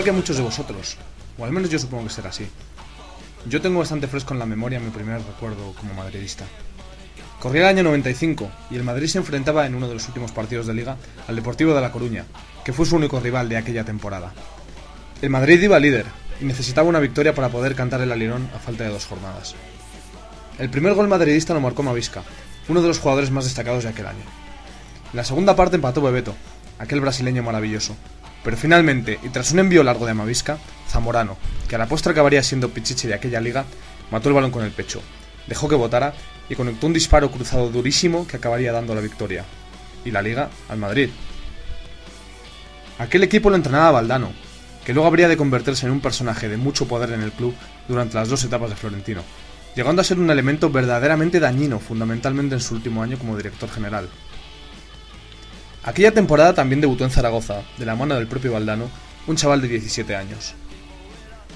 [0.00, 0.96] igual que muchos de vosotros,
[1.36, 2.46] o al menos yo supongo que será así.
[3.46, 6.46] Yo tengo bastante fresco en la memoria mi primer recuerdo como madridista.
[7.38, 10.66] Corría el año 95 y el Madrid se enfrentaba en uno de los últimos partidos
[10.66, 10.96] de liga
[11.28, 12.24] al Deportivo de La Coruña,
[12.64, 14.32] que fue su único rival de aquella temporada.
[15.20, 16.06] El Madrid iba líder
[16.40, 19.54] y necesitaba una victoria para poder cantar el alirón a falta de dos jornadas.
[20.58, 22.22] El primer gol madridista lo marcó Mavisca,
[22.68, 24.24] uno de los jugadores más destacados de aquel año.
[25.12, 26.34] En la segunda parte empató Bebeto,
[26.78, 27.96] aquel brasileño maravilloso,
[28.42, 31.36] pero finalmente, y tras un envío largo de Amavisca, Zamorano,
[31.68, 33.64] que a la postre acabaría siendo pichiche de aquella liga,
[34.10, 35.02] mató el balón con el pecho,
[35.46, 36.14] dejó que votara
[36.48, 39.44] y conectó un disparo cruzado durísimo que acabaría dando la victoria.
[40.04, 41.10] Y la liga al Madrid.
[42.98, 44.32] Aquel equipo lo entrenaba Valdano,
[44.84, 47.54] que luego habría de convertirse en un personaje de mucho poder en el club
[47.86, 49.22] durante las dos etapas de Florentino,
[49.76, 54.08] llegando a ser un elemento verdaderamente dañino fundamentalmente en su último año como director general.
[55.82, 58.90] Aquella temporada también debutó en Zaragoza, de la mano del propio Valdano,
[59.26, 60.54] un chaval de 17 años.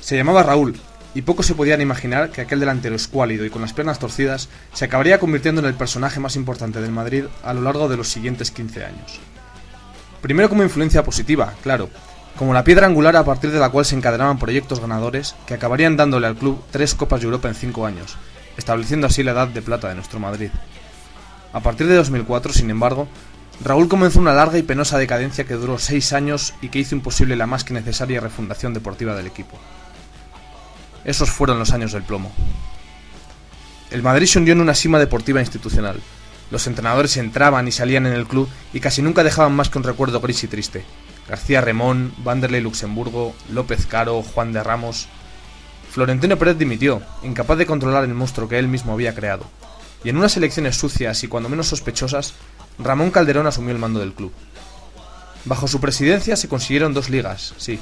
[0.01, 0.77] Se llamaba Raúl,
[1.15, 4.87] y pocos se podían imaginar que aquel delantero escuálido y con las piernas torcidas se
[4.87, 8.51] acabaría convirtiendo en el personaje más importante del Madrid a lo largo de los siguientes
[8.51, 9.21] 15 años.
[10.21, 11.91] Primero como influencia positiva, claro,
[12.37, 15.97] como la piedra angular a partir de la cual se encadenaban proyectos ganadores que acabarían
[15.97, 18.17] dándole al club tres Copas de Europa en cinco años,
[18.57, 20.51] estableciendo así la edad de plata de nuestro Madrid.
[21.53, 23.07] A partir de 2004, sin embargo,
[23.63, 27.37] Raúl comenzó una larga y penosa decadencia que duró seis años y que hizo imposible
[27.37, 29.59] la más que necesaria refundación deportiva del equipo.
[31.05, 32.33] Esos fueron los años del plomo.
[33.91, 36.01] El Madrid se hundió en una cima deportiva institucional.
[36.51, 39.85] Los entrenadores entraban y salían en el club y casi nunca dejaban más que un
[39.85, 40.85] recuerdo gris y triste.
[41.29, 45.09] García Remón, Vanderlei Luxemburgo, López Caro, Juan de Ramos.
[45.91, 49.47] Florentino Pérez dimitió, incapaz de controlar el monstruo que él mismo había creado.
[50.03, 52.35] Y en unas elecciones sucias y cuando menos sospechosas,
[52.79, 54.33] Ramón Calderón asumió el mando del club.
[55.45, 57.79] Bajo su presidencia se consiguieron dos ligas, sí.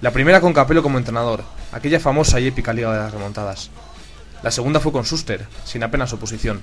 [0.00, 3.70] La primera con Capello como entrenador, aquella famosa y épica liga de las remontadas.
[4.42, 6.60] La segunda fue con Suster, sin apenas oposición.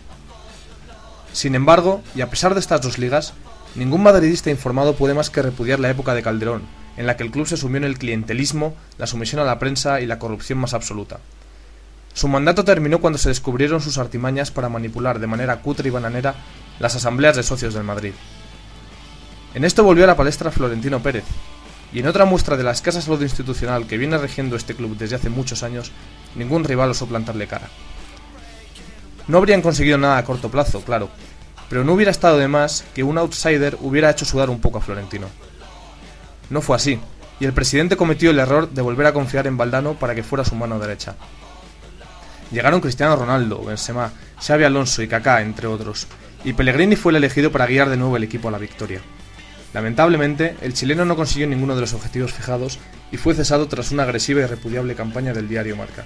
[1.31, 3.33] Sin embargo, y a pesar de estas dos ligas,
[3.75, 6.63] ningún madridista informado puede más que repudiar la época de Calderón,
[6.97, 10.01] en la que el club se sumió en el clientelismo, la sumisión a la prensa
[10.01, 11.19] y la corrupción más absoluta.
[12.13, 16.35] Su mandato terminó cuando se descubrieron sus artimañas para manipular de manera cutre y bananera
[16.79, 18.13] las asambleas de socios del Madrid.
[19.53, 21.25] En esto volvió a la palestra Florentino Pérez,
[21.91, 25.15] y en otra muestra de la escasa salud institucional que viene regiendo este club desde
[25.15, 25.91] hace muchos años,
[26.35, 27.67] ningún rival osó plantarle cara.
[29.27, 31.09] No habrían conseguido nada a corto plazo, claro,
[31.69, 34.81] pero no hubiera estado de más que un outsider hubiera hecho sudar un poco a
[34.81, 35.27] Florentino.
[36.49, 36.99] No fue así,
[37.39, 40.45] y el presidente cometió el error de volver a confiar en Valdano para que fuera
[40.45, 41.15] su mano derecha.
[42.51, 46.07] Llegaron Cristiano Ronaldo, Benzema, Xavi Alonso y Kaká, entre otros,
[46.43, 49.01] y Pellegrini fue el elegido para guiar de nuevo el equipo a la victoria.
[49.73, 52.79] Lamentablemente, el chileno no consiguió ninguno de los objetivos fijados
[53.11, 56.05] y fue cesado tras una agresiva y repudiable campaña del diario Marca.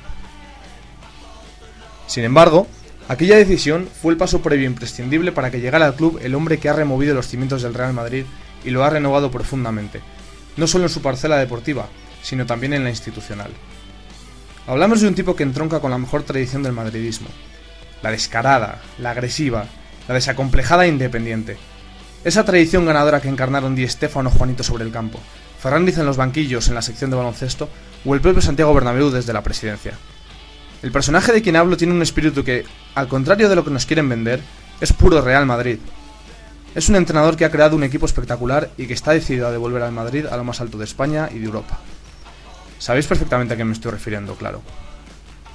[2.07, 2.67] Sin embargo,
[3.07, 6.69] aquella decisión fue el paso previo imprescindible para que llegara al club el hombre que
[6.69, 8.25] ha removido los cimientos del Real Madrid
[8.65, 10.01] y lo ha renovado profundamente,
[10.57, 11.87] no solo en su parcela deportiva,
[12.21, 13.51] sino también en la institucional.
[14.67, 17.27] Hablamos de un tipo que entronca con la mejor tradición del madridismo,
[18.01, 19.65] la descarada, la agresiva,
[20.07, 21.57] la desacomplejada e independiente.
[22.23, 25.19] Esa tradición ganadora que encarnaron Di Stefano Juanito sobre el campo,
[25.59, 27.69] Fernández en los banquillos en la sección de baloncesto
[28.05, 29.93] o el propio Santiago Bernabéu desde la presidencia.
[30.81, 32.65] El personaje de quien hablo tiene un espíritu que,
[32.95, 34.41] al contrario de lo que nos quieren vender,
[34.81, 35.79] es puro Real Madrid.
[36.75, 39.83] Es un entrenador que ha creado un equipo espectacular y que está decidido a devolver
[39.83, 41.79] al Madrid a lo más alto de España y de Europa.
[42.79, 44.61] Sabéis perfectamente a qué me estoy refiriendo, claro.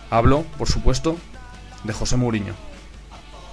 [0.09, 1.19] Hablo, por supuesto,
[1.85, 2.68] de José Mourinho.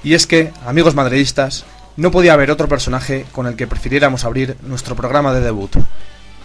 [0.06, 1.66] Y es que, amigos madridistas,
[1.98, 5.75] no podía haber otro personaje con el que prefiriéramos abrir nuestro programa de debut.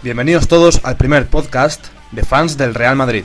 [0.01, 3.23] Bienvenidos todos al primer podcast de fans del Real Madrid.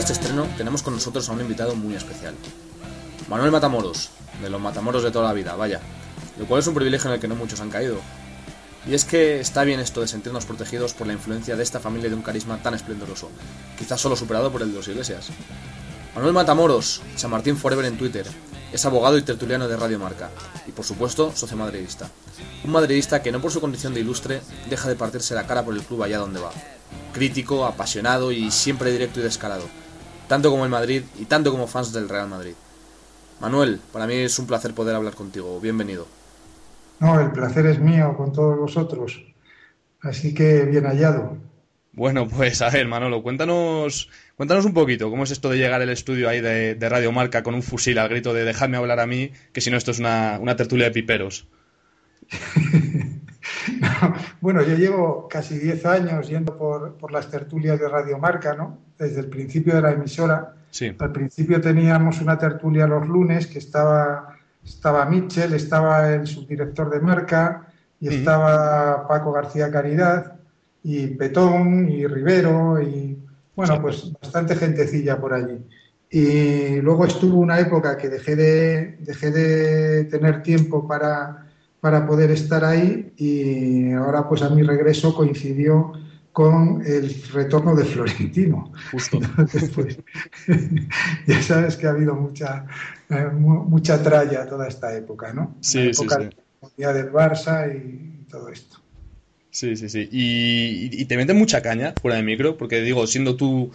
[0.00, 2.34] Este estreno tenemos con nosotros a un invitado muy especial.
[3.28, 4.08] Manuel Matamoros,
[4.40, 5.78] de los Matamoros de toda la vida, vaya.
[6.38, 7.96] Lo cual es un privilegio en el que no muchos han caído.
[8.88, 12.08] Y es que está bien esto de sentirnos protegidos por la influencia de esta familia
[12.08, 13.28] de un carisma tan esplendoroso,
[13.78, 15.28] quizás solo superado por el de los Iglesias.
[16.14, 18.26] Manuel Matamoros, San Martín Forever en Twitter,
[18.72, 20.30] es abogado y tertuliano de Radio Marca,
[20.66, 22.08] y por supuesto, socio madridista.
[22.64, 25.74] Un madridista que no por su condición de ilustre deja de partirse la cara por
[25.74, 26.52] el club allá donde va.
[27.12, 29.64] Crítico, apasionado y siempre directo y descarado,
[30.30, 32.52] tanto como el Madrid y tanto como fans del Real Madrid.
[33.40, 35.58] Manuel, para mí es un placer poder hablar contigo.
[35.58, 36.06] Bienvenido.
[37.00, 39.24] No, el placer es mío con todos vosotros.
[40.00, 41.36] Así que bien hallado.
[41.94, 45.90] Bueno, pues a ver, Manolo, cuéntanos, cuéntanos un poquito cómo es esto de llegar al
[45.90, 49.32] estudio ahí de, Radio Marca con un fusil al grito de dejadme hablar a mí,
[49.52, 51.48] que si no esto es una, tertulia de piperos.
[54.40, 58.78] bueno, yo llevo casi 10 años yendo por, por, las tertulias de Radio Marca, ¿no?
[58.98, 60.54] Desde el principio de la emisora.
[60.70, 60.94] Sí.
[60.98, 67.00] Al principio teníamos una tertulia los lunes que estaba estaba Mitchell, estaba el subdirector de
[67.00, 67.66] marca
[68.00, 70.34] y estaba Paco García Caridad
[70.82, 73.18] y Petón y Rivero y
[73.54, 75.58] bueno, pues bastante gentecilla por allí.
[76.10, 81.46] Y luego estuvo una época que dejé de, dejé de tener tiempo para,
[81.80, 85.92] para poder estar ahí y ahora pues a mi regreso coincidió
[86.32, 88.72] con el retorno de Florentino.
[88.90, 89.18] Justo.
[89.74, 89.98] Pues,
[91.26, 92.66] ya sabes que ha habido mucha,
[93.08, 95.56] eh, mucha tralla toda esta época, ¿no?
[95.60, 96.82] Sí, sí, sí.
[96.82, 98.78] del Barça y todo esto.
[99.50, 100.08] Sí, sí, sí.
[100.12, 103.72] Y, te meten mucha caña fuera de micro, porque digo, siendo tú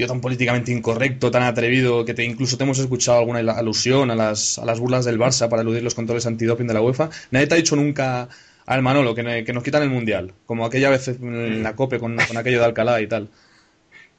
[0.00, 4.16] tío tan políticamente incorrecto, tan atrevido, que te incluso te hemos escuchado alguna alusión a
[4.16, 7.46] las, a las burlas del Barça para eludir los controles antidoping de la UEFA, nadie
[7.46, 8.26] te ha dicho nunca
[8.64, 12.18] al Manolo, que, que, nos quitan el Mundial, como aquella vez en la COPE con,
[12.18, 13.28] aquello de Alcalá y tal.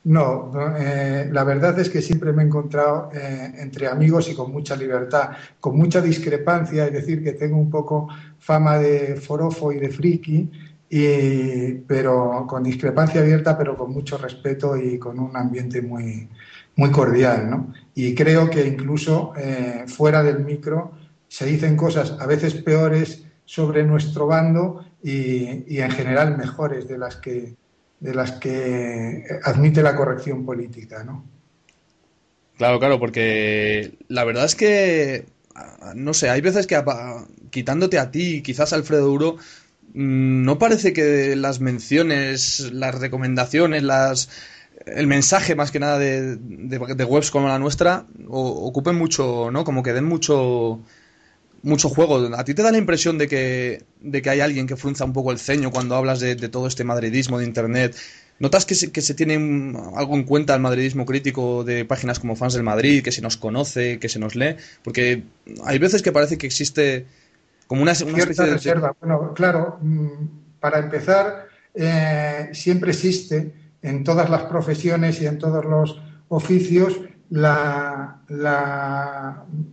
[0.03, 4.51] No, eh, la verdad es que siempre me he encontrado eh, entre amigos y con
[4.51, 8.07] mucha libertad, con mucha discrepancia, es decir, que tengo un poco
[8.37, 10.51] fama de forofo y de friki,
[10.93, 16.27] y, pero con discrepancia abierta, pero con mucho respeto y con un ambiente muy,
[16.75, 17.49] muy cordial.
[17.49, 17.73] ¿no?
[17.95, 20.91] Y creo que incluso eh, fuera del micro
[21.29, 27.15] se dicen cosas a veces peores sobre nuestro bando y, en general mejores de las
[27.15, 27.55] que
[28.01, 31.23] de las que admite la corrección política, ¿no?
[32.57, 35.25] Claro, claro, porque la verdad es que
[35.95, 36.81] no sé, hay veces que
[37.51, 39.37] quitándote a ti, quizás Alfredo Duro,
[39.93, 44.29] no parece que las menciones, las recomendaciones, las
[44.85, 49.63] el mensaje más que nada de, de, webs como la nuestra ocupen mucho, ¿no?
[49.63, 50.81] Como que den mucho
[51.63, 52.17] mucho juego.
[52.35, 55.13] ¿A ti te da la impresión de que, de que hay alguien que frunza un
[55.13, 57.95] poco el ceño cuando hablas de, todo este madridismo de Internet?
[58.39, 59.35] ¿Notas que se, que se tiene
[59.95, 63.37] algo en cuenta el madridismo crítico de páginas como Fans del Madrid, que se nos
[63.37, 64.55] conoce, que se nos lee?
[64.83, 65.23] Porque
[65.63, 67.05] hay veces que parece que existe
[67.71, 68.51] como una, una especie de...
[68.51, 68.93] reserva.
[68.99, 75.63] Bueno, claro, mm, para empezar, eh, siempre existe en todas las profesiones y en todos
[75.63, 76.99] los oficios
[77.29, 78.17] la,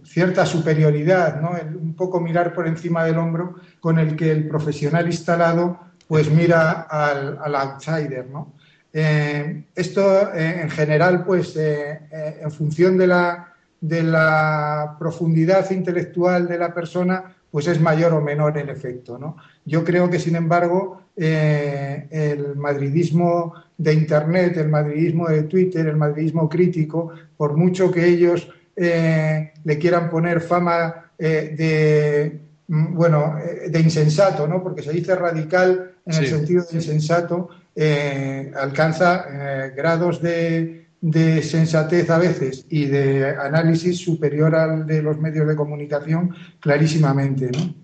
[0.04, 1.56] cierta superioridad, ¿no?
[1.80, 6.82] un poco mirar por encima del hombro con el que el profesional instalado pues mira
[6.82, 8.30] al, outsider.
[8.30, 8.54] ¿no?
[8.92, 16.58] Eh, esto eh, en general, pues en función de la, de la profundidad intelectual de
[16.58, 19.18] la persona, pues es mayor o menor el efecto.
[19.18, 19.36] ¿no?
[19.64, 26.48] Yo creo que, sin embargo, el madridismo de Internet, el madridismo de Twitter, el madridismo
[26.48, 28.48] crítico, por mucho que ellos
[28.80, 34.62] eh, le quieran poner fama eh, de, mm, bueno, eh, de insensato, ¿no?
[34.62, 37.50] porque se dice radical en el sentido de insensato,
[38.56, 39.26] alcanza
[39.76, 45.56] grados de, de sensatez a veces y de análisis superior al de los medios de
[45.56, 47.50] comunicación clarísimamente.
[47.52, 47.74] ¿no?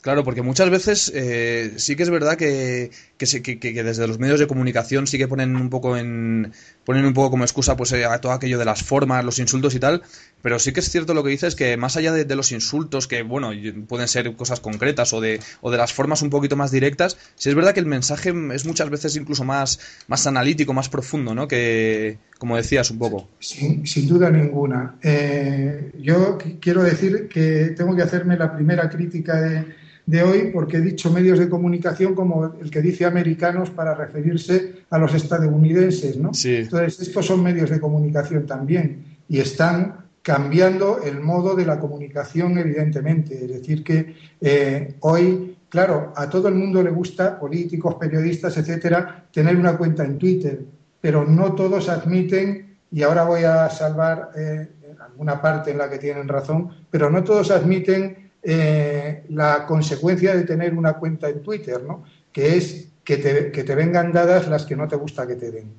[0.00, 2.90] Claro, porque muchas veces eh, sí que es verdad que,
[3.26, 6.52] que, que, desde los medios de comunicación sí que ponen un poco en
[6.84, 9.74] ponen un poco como excusa pues eh, a todo aquello de las formas, los insultos
[9.74, 10.02] y tal,
[10.42, 13.22] pero sí que es cierto lo que dices que más allá de, los insultos que
[13.22, 13.50] bueno
[13.86, 17.50] pueden ser cosas concretas o de o de las formas un poquito más directas, sí
[17.50, 21.46] es verdad que el mensaje es muchas veces incluso más más analítico, más profundo, ¿no?
[21.46, 23.28] Que como decías un poco.
[23.38, 24.96] Sin, sin duda ninguna.
[25.02, 29.66] Eh, yo quiero decir que tengo que hacerme la primera crítica de
[30.06, 34.84] de hoy porque he dicho medios de comunicación como el que dice americanos para referirse
[34.90, 36.30] a los estadounidenses, ¿no?
[36.44, 42.58] Entonces, estos son medios de comunicación también y están cambiando el modo de la comunicación,
[42.58, 43.34] evidentemente.
[43.44, 49.26] Es decir, que eh, hoy, claro, a todo el mundo le gusta, políticos, periodistas, etcétera,
[49.32, 50.60] tener una cuenta en Twitter,
[51.00, 54.68] pero no todos admiten y ahora voy a salvar eh,
[55.00, 60.44] alguna parte en la que tienen razón, pero no todos admiten eh, la consecuencia de
[60.44, 62.04] tener una cuenta en Twitter, ¿no?
[62.32, 65.50] que es que te, que te vengan dadas las que no te gusta que te
[65.50, 65.72] den.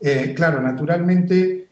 [0.00, 1.66] Eh, claro, naturalmente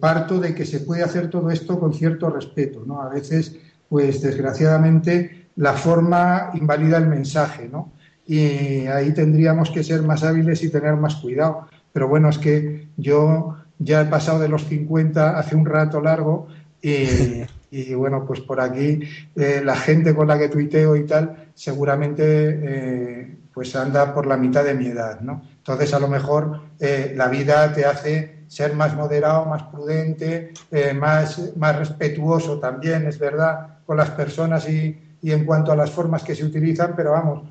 [0.00, 2.82] parto de que se puede hacer todo esto con cierto respeto.
[2.84, 3.00] ¿no?
[3.00, 3.56] A veces,
[3.88, 7.92] pues desgraciadamente, la forma invalida el mensaje, ¿no?
[8.26, 11.66] Y ahí tendríamos que ser más hábiles y tener más cuidado.
[11.92, 16.46] Pero bueno, es que yo ya he pasado de los 50 hace un rato largo
[16.80, 17.42] y,
[17.94, 19.00] bueno, pues por aquí
[19.36, 24.36] eh, la gente con la que tuiteo y tal seguramente eh, pues anda por la
[24.36, 25.42] mitad de mi edad, ¿no?
[25.58, 30.54] Entonces a lo mejor eh, la vida te hace ser más moderado, más prudente,
[30.98, 35.90] más, más respetuoso también, es verdad, con las personas y, y en cuanto a las
[35.90, 37.42] formas que se utilizan, pero vamos,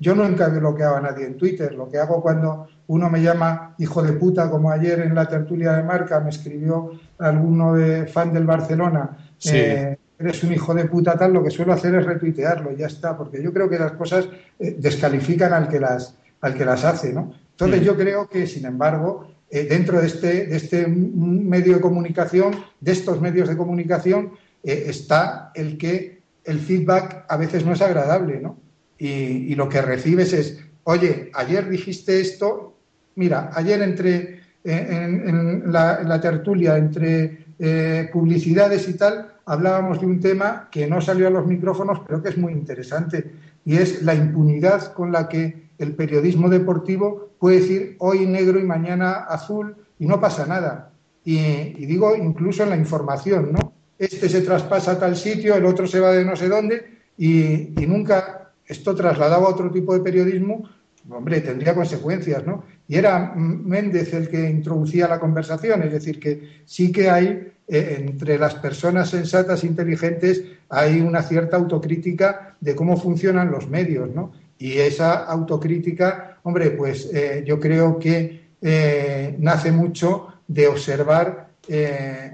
[0.00, 1.74] yo nunca bloqueado a nadie en Twitter.
[1.74, 5.72] Lo que hago cuando uno me llama hijo de puta, como ayer en la tertulia
[5.72, 11.16] de marca me escribió alguno de fan del Barcelona, eh, eres un hijo de puta
[11.16, 13.92] tal, lo que suelo hacer es retuitearlo y ya está, porque yo creo que las
[13.92, 17.34] cosas eh, descalifican al que las, al que las hace, ¿no?
[17.50, 22.56] Entonces yo creo que, sin embargo, eh, dentro de este, de este medio de comunicación,
[22.80, 24.32] de estos medios de comunicación,
[24.64, 28.56] está el que el feedback a veces no es agradable, ¿no?
[28.96, 32.78] y, lo que recibes es, oye, ayer dijiste esto,
[33.16, 40.68] mira, ayer entre en, la, tertulia, entre eh, publicidades y tal, hablábamos de un tema
[40.68, 43.30] que no salió a los micrófonos, pero que es muy interesante,
[43.64, 48.64] y es la impunidad con la que el periodismo deportivo puede decir hoy negro y
[48.64, 50.90] mañana azul y no pasa nada.
[51.24, 53.72] Y, digo incluso en la información, ¿no?
[53.96, 57.80] Este se traspasa a tal sitio, el otro se va de no sé dónde y,
[57.80, 60.68] y nunca esto trasladaba a otro tipo de periodismo,
[61.10, 62.64] hombre, tendría consecuencias, ¿no?
[62.88, 67.96] Y era Méndez el que introducía la conversación, es decir, que sí que hay eh,
[67.98, 74.14] entre las personas sensatas e inteligentes hay una cierta autocrítica de cómo funcionan los medios,
[74.14, 74.32] ¿no?
[74.58, 82.32] Y esa autocrítica, hombre, pues eh, yo creo que eh, nace mucho de observar el,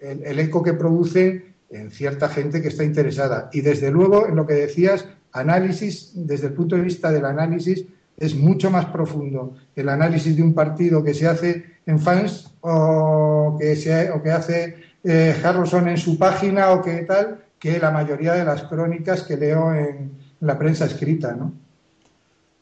[0.00, 3.48] el eco que produce en cierta gente que está interesada.
[3.52, 7.84] Y desde luego, en lo que decías, análisis, desde el punto de vista del análisis,
[8.20, 13.56] es mucho más profundo el análisis de un partido que se hace en fans o
[13.58, 17.90] que, se, o que hace eh, Harrison en su página o que tal, que la
[17.90, 21.52] mayoría de las crónicas que leo en la prensa escrita, ¿no?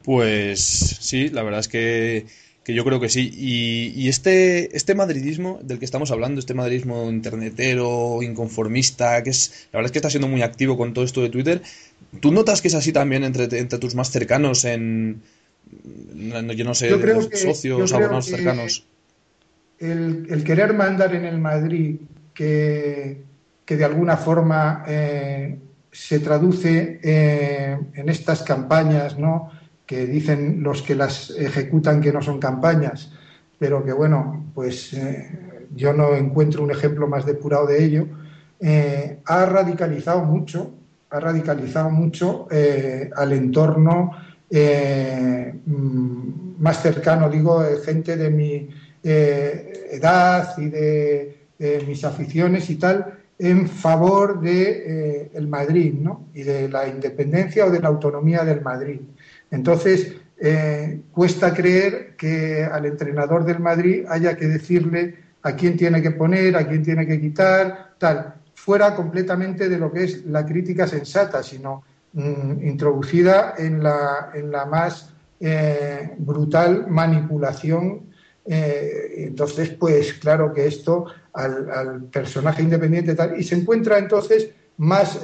[0.05, 2.27] Pues sí, la verdad es que
[2.69, 3.33] que yo creo que sí.
[3.35, 9.79] Y, este, este madridismo del que estamos hablando, este madridismo internetero, inconformista, que es, la
[9.79, 11.62] verdad es que está siendo muy activo con todo esto de Twitter.
[12.21, 15.23] ¿Tú notas que es así también entre, entre tus más cercanos en,
[16.55, 18.87] yo no sé, los socios, algunos cercanos?
[19.79, 21.97] El, querer mandar en el Madrid
[22.35, 23.23] que,
[23.65, 25.59] que de alguna forma eh,
[25.93, 29.51] se traduce eh, en estas campañas, ¿no?
[29.89, 33.11] que dicen los que las ejecutan que no son campañas,
[33.59, 38.07] pero que bueno, pues eh, yo no encuentro un ejemplo más depurado de ello,
[38.61, 40.75] eh, ha radicalizado mucho,
[41.09, 44.11] ha radicalizado mucho eh, al entorno
[44.50, 48.69] mm, más cercano, digo, gente de mi
[49.02, 51.35] edad y de,
[51.87, 56.28] mis aficiones y tal, en favor de el Madrid, ¿no?
[56.35, 59.00] Y de la independencia o de la autonomía del Madrid.
[59.50, 66.00] Entonces, eh, cuesta creer que al entrenador del Madrid haya que decirle a quién tiene
[66.00, 70.47] que poner, a quién tiene que quitar, tal, fuera completamente de lo que es la
[70.47, 71.83] crítica sensata, sino
[72.19, 78.11] mm, introducida en la, en la más eh, brutal manipulación.
[78.45, 85.21] Eh, entonces, pues claro que esto al, personaje independiente tal, y se encuentra entonces más,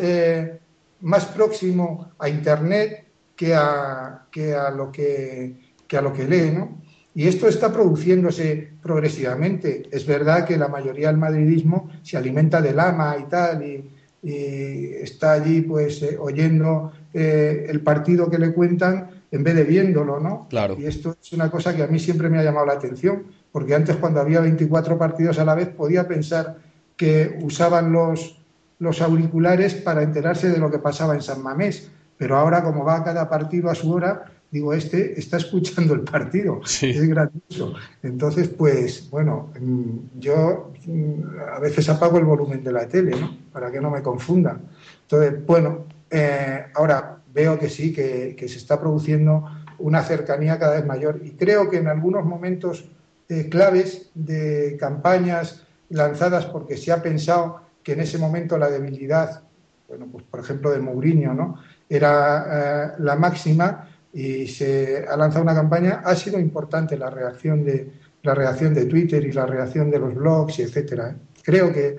[1.00, 5.56] más próximo a Internet que a, que a, lo, que,
[5.90, 6.82] a lo que lee, ¿no?
[7.14, 9.88] Y esto está produciéndose progresivamente.
[9.90, 13.90] Es verdad que la mayoría del madridismo se alimenta del ama y tal, y,
[14.24, 20.20] está allí pues eh, oyendo eh, el partido que le cuentan en vez de viéndolo,
[20.20, 20.46] ¿no?
[20.48, 20.76] Claro.
[20.78, 23.74] Y esto es una cosa que a mí siempre me ha llamado la atención, porque
[23.74, 26.56] antes cuando había 24 partidos a la vez podía pensar
[26.96, 28.40] que usaban los,
[28.78, 33.04] los auriculares para enterarse de lo que pasaba en San Mamés pero ahora, como va
[33.04, 36.60] cada partido a su hora, digo, este está escuchando el partido.
[36.62, 37.74] Es gracioso.
[38.04, 41.22] Entonces, pues, bueno, mm, yo mm,
[41.56, 43.36] a veces apago el volumen de la tele, ¿no?
[43.52, 44.60] Para que no me confunda.
[45.02, 49.44] Entonces, bueno, eh, ahora veo que sí, que, se está produciendo
[49.80, 52.84] una cercanía cada vez mayor y creo que en algunos momentos
[53.28, 59.42] eh, claves de campañas lanzadas porque se ha pensado que en ese momento la debilidad,
[59.88, 61.58] bueno, pues por ejemplo de Mourinho, ¿no?
[61.88, 67.64] Era eh, la máxima y se ha lanzado una campaña, ha sido importante la reacción
[67.64, 67.88] de
[68.24, 71.10] la reacción de Twitter y la reacción de los blogs, etcétera.
[71.10, 71.14] ¿eh?
[71.42, 71.96] Creo que,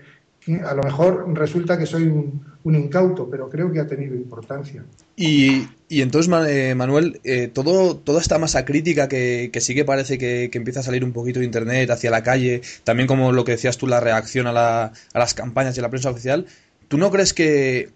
[0.64, 4.84] a lo mejor resulta que soy un, incauto, pero creo que ha tenido importancia.
[5.16, 10.18] Y, entonces, eh, Manuel, eh, todo, toda esta masa crítica que, que sí que parece
[10.18, 13.54] que, empieza a salir un poquito de Internet hacia la calle, también como lo que
[13.54, 16.48] decías tú, la reacción a, la, a las campañas de la prensa oficial,
[16.88, 17.90] ¿tú no crees que,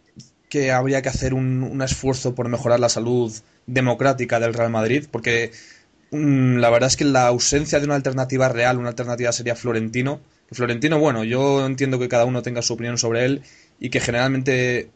[0.50, 3.32] que habría que hacer un, un esfuerzo por mejorar la salud
[3.68, 5.52] democrática del Real Madrid, porque
[6.12, 10.22] mm, la verdad es que la ausencia de una alternativa real, una alternativa sería Florentino.
[10.52, 13.44] Florentino, bueno, yo entiendo que cada uno tenga su opinión sobre él
[13.80, 14.90] y que generalmente,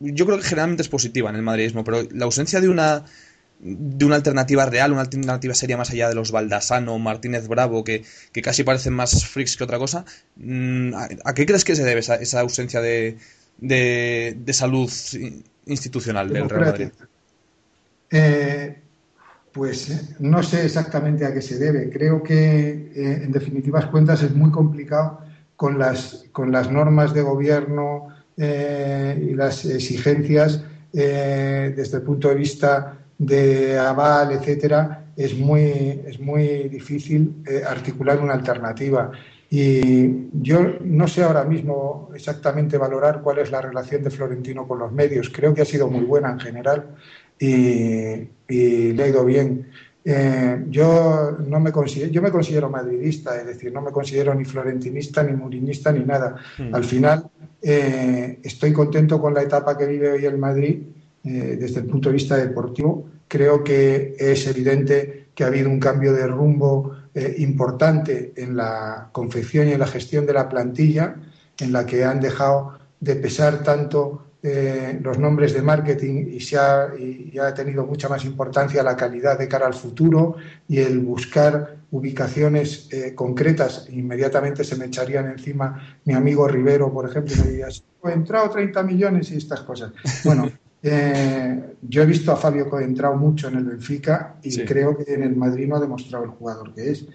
[0.00, 3.04] yo creo que generalmente es positiva en el madridismo, pero la ausencia de una
[3.58, 8.04] de una alternativa real, una alternativa seria más allá de los Baldasano, Martínez Bravo, que,
[8.42, 10.04] casi parecen más freaks que otra cosa,
[10.36, 10.92] mm,
[11.24, 13.16] ¿a, qué crees que se debe esa, esa ausencia de,
[13.58, 14.90] de, de salud
[15.66, 16.88] institucional del Real Madrid?
[18.10, 18.78] Eh,
[19.52, 21.90] pues eh, no sé exactamente a qué se debe.
[21.90, 25.20] Creo que, eh, en definitivas cuentas, es muy complicado
[25.56, 28.08] con las, con las normas de gobierno
[28.38, 36.68] y las exigencias desde el punto de vista de aval, etcétera, es muy, es muy
[36.68, 39.10] difícil articular una alternativa.
[39.48, 44.78] Y yo no sé ahora mismo exactamente valorar cuál es la relación de Florentino con
[44.78, 45.30] los medios.
[45.30, 46.86] Creo que ha sido muy buena en general
[47.38, 49.68] y, le ha ido bien.
[50.04, 54.44] Eh, yo no me considero, yo me considero madridista, es decir, no me considero ni
[54.44, 56.36] florentinista, ni murinista, ni nada.
[56.58, 56.74] Hmm.
[56.74, 57.28] Al final
[57.60, 60.78] eh, estoy contento con la etapa que vive hoy el Madrid
[61.24, 63.06] eh, desde el punto de vista deportivo.
[63.26, 66.95] Creo que es evidente que ha habido un cambio de rumbo
[67.38, 71.16] importante en la confección y en la gestión de la plantilla,
[71.58, 76.56] en la que han dejado de pesar tanto eh, los nombres de marketing y, se
[76.56, 80.36] ha, y, ha tenido mucha más importancia la calidad de cara al futuro
[80.68, 83.88] y el buscar ubicaciones eh, concretas.
[83.90, 87.68] Inmediatamente se me echarían encima mi amigo Rivero, por ejemplo, y me diría,
[88.04, 89.90] he entrado 30 millones y estas cosas.
[90.22, 90.48] Bueno,
[90.88, 95.22] eh, yo he visto a Fabio entrado mucho en el Benfica y creo que en
[95.22, 97.06] el Madrid no ha demostrado el jugador que es.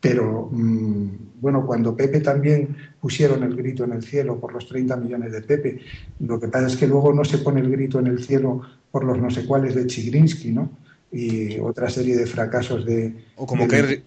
[0.00, 4.96] Pero mm, bueno, cuando Pepe también pusieron el grito en el cielo por los 30
[4.96, 5.80] millones de Pepe,
[6.20, 9.04] lo que pasa es que luego no se pone el grito en el cielo por
[9.04, 10.70] los no sé cuáles de Chigrinsky, ¿no?
[11.10, 13.14] Y otra serie de fracasos de.
[13.36, 14.02] O como, que,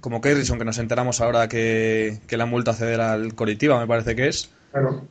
[0.00, 4.28] como que nos enteramos ahora que, que la multa ceder al Coritiba, me parece que
[4.28, 4.50] es.
[4.72, 5.04] Claro.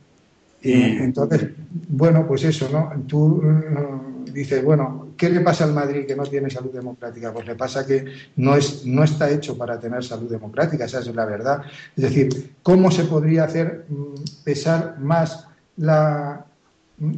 [0.62, 1.48] Y entonces,
[1.88, 2.92] bueno, pues eso, ¿no?
[3.06, 7.32] Tú eh, dices, bueno, ¿qué le pasa al Madrid que no tiene salud democrática?
[7.32, 8.04] Pues le pasa que
[8.36, 11.62] no, es, no está hecho para tener salud democrática, esa es la verdad.
[11.96, 15.46] Es decir, ¿cómo se podría hacer mm, pesar más
[15.76, 16.44] la,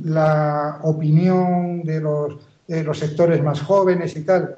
[0.05, 4.57] la opinión de los, de los sectores más jóvenes y tal?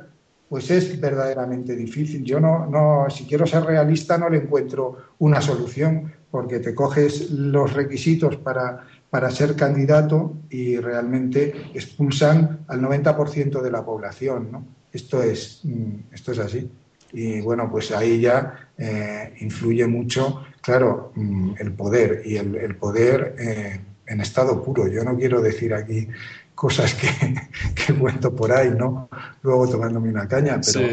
[0.49, 2.23] Pues es verdaderamente difícil.
[2.23, 7.31] Yo no, no, si quiero ser realista, no le encuentro una solución porque te coges
[7.31, 14.49] los requisitos para, para ser candidato y realmente expulsan al 90% de la población.
[14.51, 14.67] ¿no?
[14.93, 16.69] Esto, es, mm, esto es así.
[17.13, 23.37] Y bueno, pues ahí ya eh, influye mucho, claro, mm, el poder y el, poder
[23.39, 24.89] eh, en estado puro.
[24.89, 26.09] Yo no quiero decir aquí
[26.57, 27.07] cosas que,
[27.77, 29.09] que cuento por ahí, ¿no?
[29.43, 30.85] Luego tomándome una caña, pero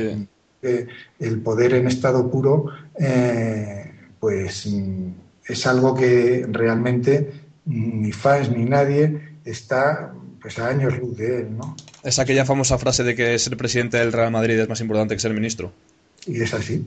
[0.62, 2.68] eh, el poder en estado puro,
[4.20, 7.32] pues mm, es algo que realmente
[7.66, 11.76] ni fans ni nadie está pues a años luz de él, ¿no?
[12.04, 15.20] Es aquella famosa frase de que ser presidente del Real Madrid es más importante que
[15.20, 15.72] ser ministro.
[16.26, 16.86] Y es así.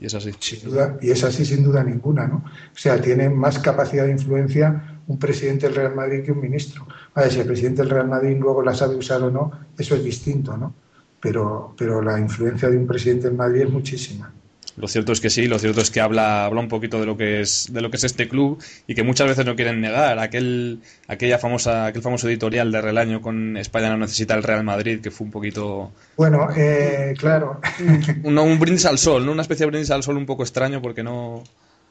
[0.00, 0.32] Y es así.
[0.40, 2.44] Sin duda, y es así sin duda ninguna, ¿no?
[2.46, 6.86] O sea, tiene más capacidad de influencia un presidente del Real Madrid que un ministro.
[7.30, 10.56] si el presidente del Real Madrid luego la sabe usar o no, eso es distinto,
[10.56, 10.74] ¿no?
[11.20, 14.32] Pero, pero la influencia de un presidente del Madrid es muchísima.
[14.76, 17.16] Lo cierto es que sí, lo cierto es que habla, habla un poquito de lo
[17.16, 20.18] que es, de lo que es este club y que muchas veces no quieren negar.
[20.18, 25.00] Aquel, aquella famosa, aquel famoso editorial de Relaño con España no necesita el Real Madrid,
[25.00, 25.92] que fue un poquito.
[26.16, 27.60] Bueno, eh, claro.
[28.22, 29.32] Un, un brindis al sol, ¿no?
[29.32, 31.42] Una especie de brindis al sol un poco extraño porque no.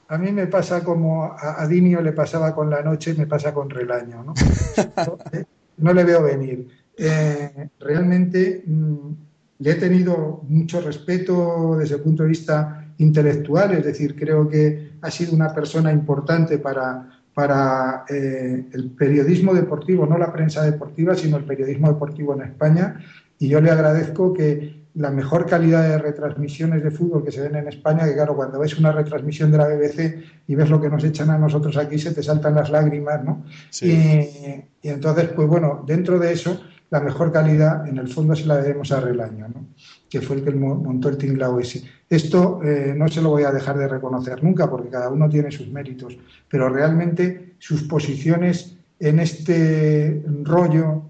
[0.09, 3.69] A mí me pasa como a, Dinio le pasaba con la noche, me pasa con
[3.69, 4.33] Relaño, ¿no?
[5.77, 6.67] no, le veo venir.
[6.97, 8.63] Eh, realmente.
[8.65, 9.26] Mm,
[9.59, 14.91] le he tenido mucho respeto desde el punto de vista intelectual, es decir, creo que
[15.01, 21.15] ha sido una persona importante para, para eh, el periodismo deportivo, no la prensa deportiva,
[21.15, 22.99] sino el periodismo deportivo en España,
[23.39, 27.55] y yo le agradezco que la mejor calidad de retransmisiones de fútbol que se ven
[27.55, 30.89] en España, que claro, cuando ves una retransmisión de la BBC y ves lo que
[30.89, 33.45] nos echan a nosotros aquí, se te saltan las lágrimas, ¿no?
[33.81, 38.57] Y, entonces, pues bueno, dentro de eso, la mejor calidad en el fondo se la
[38.57, 39.67] debemos a Relaño, ¿no?
[40.09, 41.83] que fue el que montó el tinglao ese.
[42.09, 45.51] Esto eh, no se lo voy a dejar de reconocer nunca, porque cada uno tiene
[45.51, 51.03] sus méritos, pero realmente sus posiciones en este rollo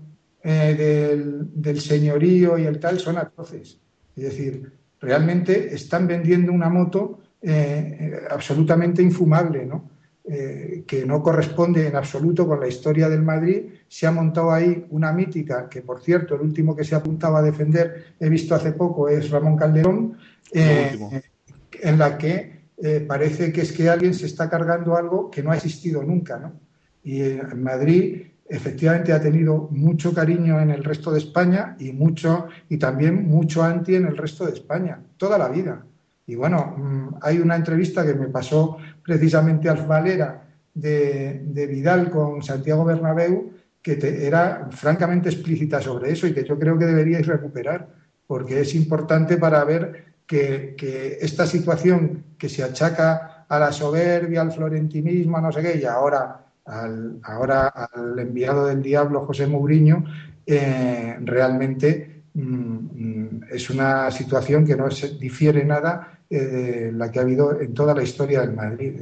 [0.44, 3.80] eh, del, señorío y el tal son atroces.
[4.16, 9.97] Es decir, realmente están vendiendo una moto eh, absolutamente infumable, ¿no?
[10.30, 13.62] Eh, que no corresponde en absoluto con la historia del Madrid.
[13.88, 17.42] Se ha montado ahí una mítica, que por cierto, el último que se apuntaba a
[17.42, 20.18] defender, he visto hace poco, es Ramón Calderón,
[20.52, 22.60] en la que
[23.08, 26.38] parece que es que alguien se está cargando algo que no ha existido nunca.
[26.38, 26.60] ¿no?
[27.06, 32.48] Y en Madrid efectivamente ha tenido mucho cariño en el resto de España y mucho
[32.68, 35.86] y también mucho anti en el resto de España, toda la vida.
[36.28, 42.12] Y bueno, mm, hay una entrevista que me pasó precisamente Alf Valera de, de Vidal
[42.12, 43.58] con Santiago Bernabéu
[43.96, 47.88] que era francamente explícita sobre eso y que yo creo que deberíais recuperar,
[48.26, 54.42] porque es importante para ver que, que esta situación que se achaca a la soberbia,
[54.42, 59.48] al florentinismo, a no sé qué, y ahora al, ahora al enviado del diablo José
[59.48, 60.04] Mourinho,
[60.46, 67.20] eh, realmente mm, mm, es una situación que no se difiere nada eh, la que
[67.20, 68.94] ha habido en toda la historia del Madrid.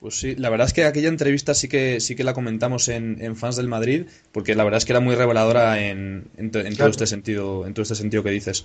[0.00, 3.34] Pues sí, la verdad es que aquella entrevista sí que sí que la comentamos en,
[3.36, 7.66] fans del Madrid, porque la verdad es que era muy reveladora en, todo este sentido,
[7.66, 8.64] en todo este sentido que dices.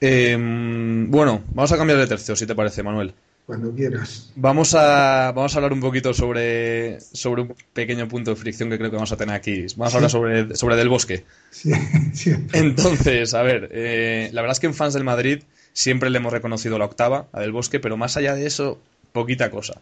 [0.00, 3.14] Em, bueno, vamos a cambiar de tercio, si te parece, Manuel
[3.46, 4.32] cuando quieras.
[4.36, 8.78] Vamos a, vamos a hablar un poquito sobre, sobre un pequeño punto de fricción que
[8.78, 9.66] creo que vamos a tener aquí.
[9.76, 11.24] Vamos a hablar sobre, sobre Del Bosque.
[11.50, 11.70] Sí,
[12.52, 15.42] Entonces, a ver, eh, la verdad es que en fans del Madrid
[15.74, 18.78] siempre le hemos reconocido la octava a Del Bosque, pero más allá de eso,
[19.12, 19.74] poquita cosa.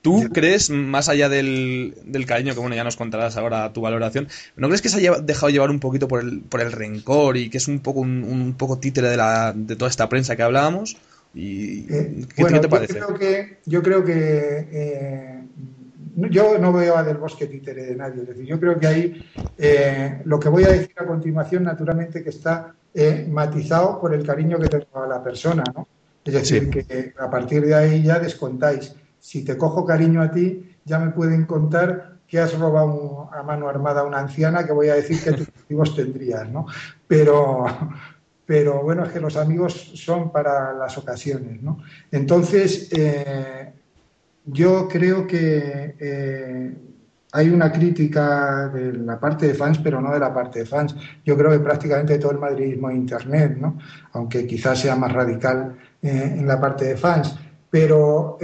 [0.00, 4.28] ¿Tú crees, más allá del, del, cariño, que bueno, ya nos contarás ahora tu valoración,
[4.56, 7.50] ¿no crees que se ha dejado llevar un poquito por el, por el rencor y
[7.50, 10.42] que es un poco un, un poco títere de, la, de toda esta prensa que
[10.42, 10.96] hablábamos?
[11.34, 12.94] ¿Y eh, ¿qué, te parece?
[12.94, 15.40] Yo creo que, yo, creo que eh,
[16.16, 18.22] yo no veo a Del Bosque títere de nadie.
[18.22, 19.24] Es decir, yo creo que ahí
[19.56, 22.74] eh, lo que voy a decir a continuación, naturalmente, que está
[23.28, 25.62] matizado por el cariño que tengo a la persona.
[25.74, 25.86] ¿no?
[26.24, 28.94] Es decir, que a partir de ahí ya descontáis.
[29.18, 33.68] Si te cojo cariño a ti, ya me pueden contar que has robado a mano
[33.68, 36.66] armada a una anciana, que voy a decir que tus motivos tendrías, ¿no?
[37.06, 37.64] Pero,
[38.46, 41.78] pero bueno, es que los amigos son para las ocasiones, ¿no?
[42.10, 43.72] Entonces, eh,
[44.44, 46.74] yo creo que eh,
[47.32, 50.96] hay una crítica de la parte de fans, pero no de la parte de fans.
[51.24, 53.78] Yo creo que prácticamente todo el madridismo es Internet, ¿no?
[54.12, 57.36] Aunque quizás sea más radical eh, en la parte de fans.
[57.70, 58.36] Pero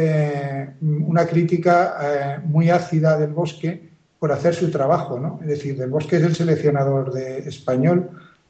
[0.80, 5.40] una crítica muy ácida del Bosque por hacer su trabajo, ¿no?
[5.42, 8.08] Es decir, del Bosque es el seleccionador de español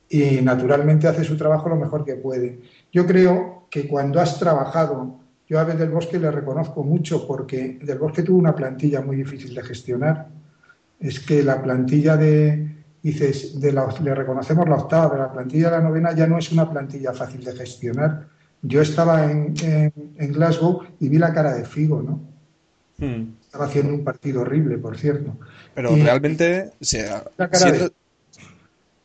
[0.08, 2.60] y naturalmente hace su trabajo lo mejor que puede.
[2.92, 7.78] Yo creo que cuando has trabajado, yo a veces Del Bosque le reconozco mucho porque
[7.82, 10.28] Del Bosque tuvo una plantilla muy difícil de gestionar.
[10.98, 15.70] Es que la plantilla de, dices, de la, le reconocemos la octava, pero la plantilla
[15.70, 18.26] de la novena ya no es una plantilla fácil de gestionar.
[18.62, 22.20] Yo estaba en, en, Glasgow y vi la cara de Figo, ¿no?
[22.98, 23.34] Hmm.
[23.42, 25.36] Estaba haciendo un partido horrible, por cierto.
[25.74, 26.72] Pero realmente,
[27.36, 27.92] la cara de,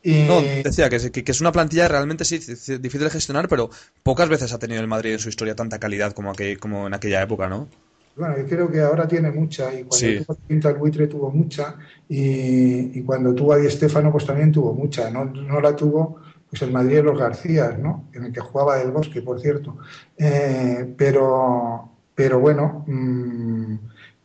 [0.04, 3.70] no, decía que, es una plantilla realmente sí, difícil de gestionar, pero
[4.02, 7.22] pocas veces ha tenido el Madrid en su historia tanta calidad como, como en aquella
[7.22, 7.68] época, ¿no?
[8.14, 11.76] Bueno, yo creo que ahora tiene mucha, y cuando tuvo Pinto al Buitre tuvo mucha,
[12.08, 16.60] y, cuando tuvo a Di Stefano pues también tuvo mucha, no, no la tuvo pues
[16.60, 18.10] el Madrid de los García, ¿no?
[18.12, 19.78] En el que jugaba del Bosque, por cierto.
[20.18, 23.74] Eh, pero, pero bueno, mm,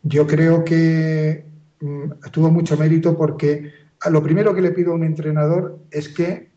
[0.03, 1.45] yo creo que
[1.79, 3.71] mm, tuvo mucho mérito porque
[4.09, 6.49] lo primero que le pido a un entrenador es que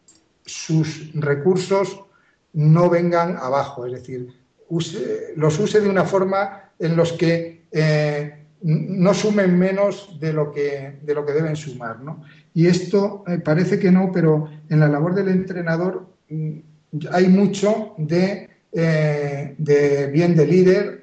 [0.44, 2.05] sus recursos
[2.53, 4.29] no vengan abajo, es decir,
[5.37, 10.98] los use de una forma en los que eh, no sumen menos de lo que,
[11.03, 12.00] de lo que deben sumar.
[12.00, 12.22] ¿no?
[12.55, 16.59] Y esto eh, parece que no, pero en la labor del entrenador mm,
[17.12, 21.00] hay mucho de, eh, de bien de líder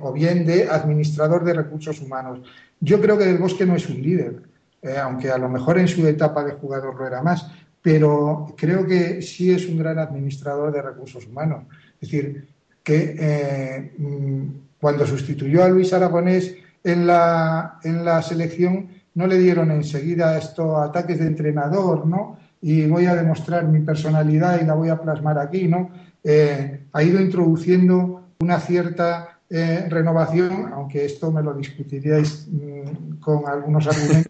[0.00, 2.40] o bien de administrador de recursos humanos.
[2.78, 4.42] Yo creo que Del Bosque no es un líder.
[4.82, 7.50] Eh, aunque a lo mejor en su etapa de jugador lo era más,
[7.82, 11.64] pero creo que sí es un gran administrador de recursos humanos.
[12.00, 12.48] Es decir,
[12.82, 14.42] que eh, mm,
[14.80, 20.78] cuando sustituyó a Luis Aragonés en la, en la selección, no le dieron enseguida estos
[20.78, 22.38] ataques de entrenador, ¿no?
[22.62, 25.88] y voy a demostrar mi personalidad y la voy a plasmar aquí, ¿no?
[26.22, 33.86] Eh, ha ido introduciendo una cierta renovación, aunque esto me lo discutiríais mm, con algunos
[33.88, 34.29] argumentos.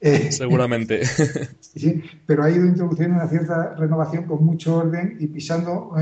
[0.00, 1.04] Eh, Seguramente.
[1.60, 5.92] sí, pero ha ido introduciendo una cierta renovación con mucho orden y pisando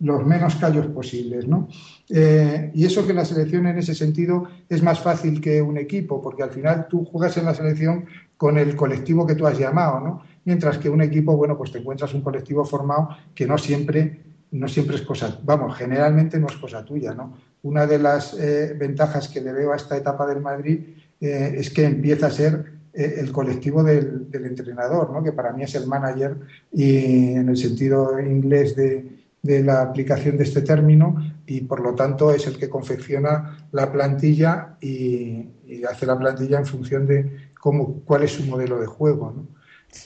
[0.00, 1.46] los menos callos posibles.
[1.46, 1.68] ¿no?
[2.08, 6.42] y eso que la selección en ese sentido es más fácil que un equipo, porque
[6.42, 8.04] al final tú juegas en la selección
[8.36, 10.22] con el colectivo que tú has llamado, ¿no?
[10.44, 14.68] mientras que un equipo, bueno, pues te encuentras un colectivo formado que no siempre, no
[14.68, 17.36] siempre es cosa, vamos, generalmente no es cosa tuya, ¿no?
[17.62, 20.80] Una de las eh, ventajas que le veo a esta etapa del Madrid
[21.20, 25.22] eh, es que empieza a ser eh, el colectivo del, entrenador, ¿no?
[25.22, 26.36] que para mí es el manager
[26.72, 32.32] y en el sentido inglés de, la aplicación de este término y por lo tanto
[32.32, 35.48] es el que confecciona la plantilla y,
[35.88, 39.34] hace la plantilla en función de cómo, cuál es su modelo de juego.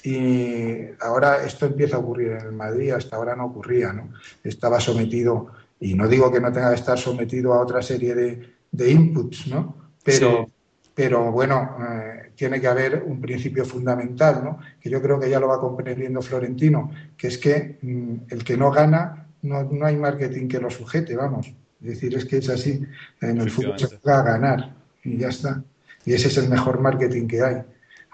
[0.05, 4.11] Y ahora esto empieza a ocurrir en el Madrid, hasta ahora no ocurría, ¿no?
[4.43, 5.49] Estaba sometido,
[5.81, 9.77] y no digo que no tenga que estar sometido a otra serie de, inputs, ¿no?
[10.03, 10.49] Pero,
[10.97, 14.59] pero bueno, eh, tiene que haber un principio fundamental, ¿no?
[14.81, 18.57] Que yo creo que ya lo va comprendiendo Florentino, que es que mm, el que
[18.57, 21.53] no gana, no, no hay marketing que lo sujete, vamos.
[21.83, 22.83] Es decir, es que es así.
[23.21, 25.63] En el fútbol se juega a ganar y ya está.
[26.05, 27.63] Y ese es el mejor marketing que hay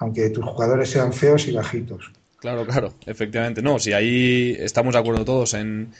[0.02, 2.12] aunque tus jugadores sean feos y bajitos.
[2.38, 3.62] Claro, claro, efectivamente.
[3.62, 5.92] No, si ahí estamos de acuerdo todos en,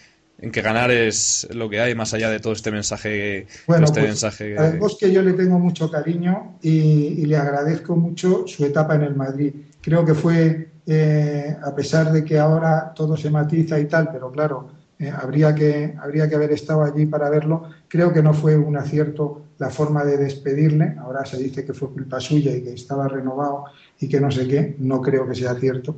[0.51, 3.47] que ganar es lo que hay, más allá de todo este mensaje.
[3.67, 4.57] Bueno, este pues, mensaje...
[4.99, 9.55] que yo le tengo mucho cariño y, le agradezco mucho su etapa en el Madrid.
[9.81, 14.33] Creo que fue, eh, a pesar de que ahora todo se matiza y tal, pero
[14.33, 17.71] claro, eh, habría, que, habría que haber estado allí para verlo.
[17.89, 20.97] Creo que no fue un acierto la forma de despedirle.
[21.01, 23.65] Ahora se dice que fue culpa suya y que estaba renovado
[23.99, 24.77] y que no sé qué.
[24.79, 25.97] No creo que sea cierto.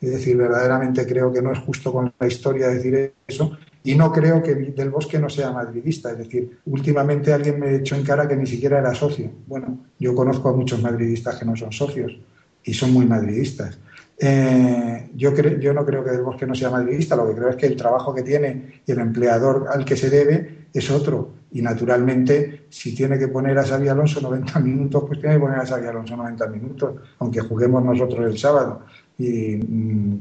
[0.00, 3.56] Es decir, verdaderamente creo que no es justo con la historia decir eso.
[3.82, 6.12] Y no creo que Del Bosque no sea madridista.
[6.12, 9.30] Es decir, últimamente alguien me echó en cara que ni siquiera era socio.
[9.46, 12.18] Bueno, yo conozco a muchos madridistas que no son socios
[12.62, 13.78] y son muy madridistas.
[14.18, 17.56] Eh, yo, yo no creo que Del Bosque no sea madridista, lo que creo es
[17.56, 21.32] que el trabajo que tiene y el empleador al que se debe es otro.
[21.52, 25.58] Y naturalmente, si tiene que poner a Xavi Alonso 90 minutos, pues tiene que poner
[25.58, 28.82] a Xavi Alonso 90 minutos, aunque juguemos nosotros el sábado.
[29.18, 30.18] Y mm,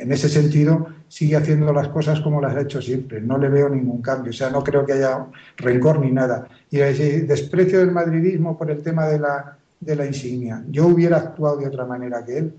[0.00, 3.20] en ese sentido, sigue haciendo las cosas como las ha hecho siempre.
[3.20, 4.30] No le veo ningún cambio.
[4.30, 5.26] O sea, no creo que haya
[5.58, 6.48] rencor ni nada.
[6.70, 10.64] Y ese desprecio del madridismo por el tema de la, de la insignia.
[10.70, 12.54] Yo hubiera actuado de otra manera que él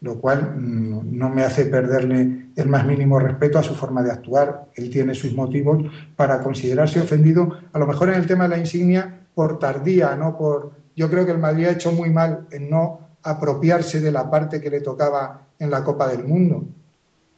[0.00, 4.12] lo cual mm, no me hace perderle el más mínimo respeto a su forma de
[4.12, 4.68] actuar.
[4.74, 5.84] Él tiene sus motivos
[6.16, 10.38] para considerarse ofendido, a lo mejor en el tema de la insignia, por tardía, no
[10.38, 10.70] por.
[10.96, 14.62] Yo creo que el Madrid ha hecho muy mal en no apropiarse de la parte
[14.62, 16.64] que le tocaba en la Copa del Mundo.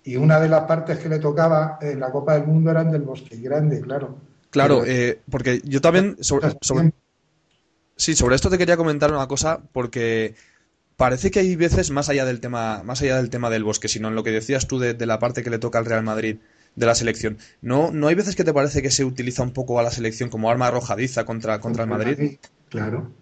[0.05, 3.03] Y una de las partes que le tocaba en la Copa del Mundo eran del
[3.03, 4.17] Bosque Grande, claro.
[4.51, 6.17] Claro, eh, porque yo también
[7.97, 10.35] sí, sobre esto te quería comentar una cosa, porque
[10.97, 14.09] parece que hay veces más allá del tema, más allá del tema del bosque, sino
[14.09, 16.39] en lo que decías tú de, la parte que le toca al Real Madrid
[16.75, 17.39] de la selección.
[17.63, 20.31] ¿No, ¿No hay veces que te parece que se utiliza un poco a la selección
[20.31, 22.39] como arma arrojadiza contra, contra el Madrid?
[22.69, 23.13] Claro,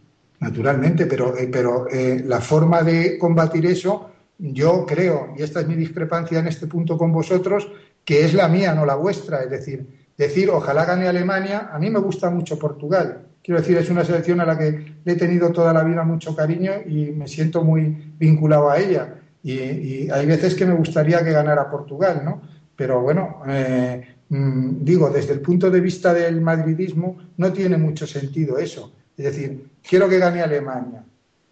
[0.40, 5.68] naturalmente, pero, eh, pero eh, la forma de combatir eso, yo creo, y esta es
[5.68, 7.70] mi discrepancia en este punto con vosotros,
[8.04, 9.42] que es la mía, no la vuestra.
[9.42, 13.88] Es decir, decir ojalá gane Alemania, a mí me gusta mucho Portugal, Quiero decir, es
[13.88, 17.26] una selección a la que le he tenido toda la vida mucho cariño y me
[17.26, 19.14] siento muy vinculado a ella.
[19.42, 22.42] Y, hay veces que me gustaría que ganara Portugal, ¿no?
[22.76, 28.06] Pero bueno, eh, mm, digo, desde el punto de vista del madridismo, no tiene mucho
[28.06, 28.92] sentido eso.
[29.16, 31.02] Es decir, quiero que gane Alemania.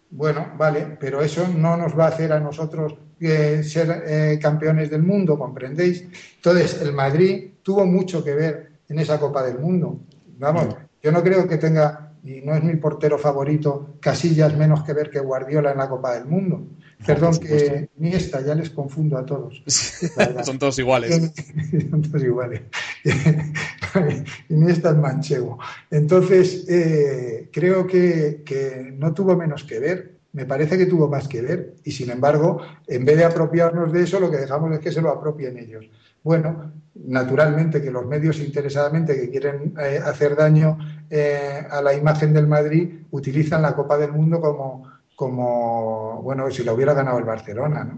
[0.09, 4.89] Bueno, vale, pero eso no nos va a hacer a nosotros eh, ser eh, campeones
[4.89, 6.05] del mundo, ¿comprendéis?
[6.35, 9.99] Entonces, el Madrid tuvo mucho que ver en esa Copa del Mundo.
[10.37, 14.93] Vamos, yo no creo que tenga, y no es mi portero favorito, Casillas menos que
[14.93, 16.67] ver que Guardiola en la Copa del Mundo.
[17.05, 19.63] Perdón que ni esta, ya les confundo a todos.
[20.43, 21.31] Son todos iguales.
[21.89, 22.61] Son todos iguales.
[24.49, 25.59] ni esta es manchego.
[25.91, 31.27] Entonces, eh, creo que, que no tuvo menos que ver me parece que tuvo más
[31.27, 34.79] que ver y sin embargo, en vez de apropiarnos de eso, lo que dejamos es
[34.79, 35.89] que se lo apropien ellos.
[36.21, 40.77] Bueno, naturalmente que los medios interesadamente que quieren eh, hacer daño
[41.09, 44.86] eh, a la imagen del Madrid utilizan la Copa del Mundo como,
[45.17, 47.91] como, bueno, si la hubiera ganado el Barcelona,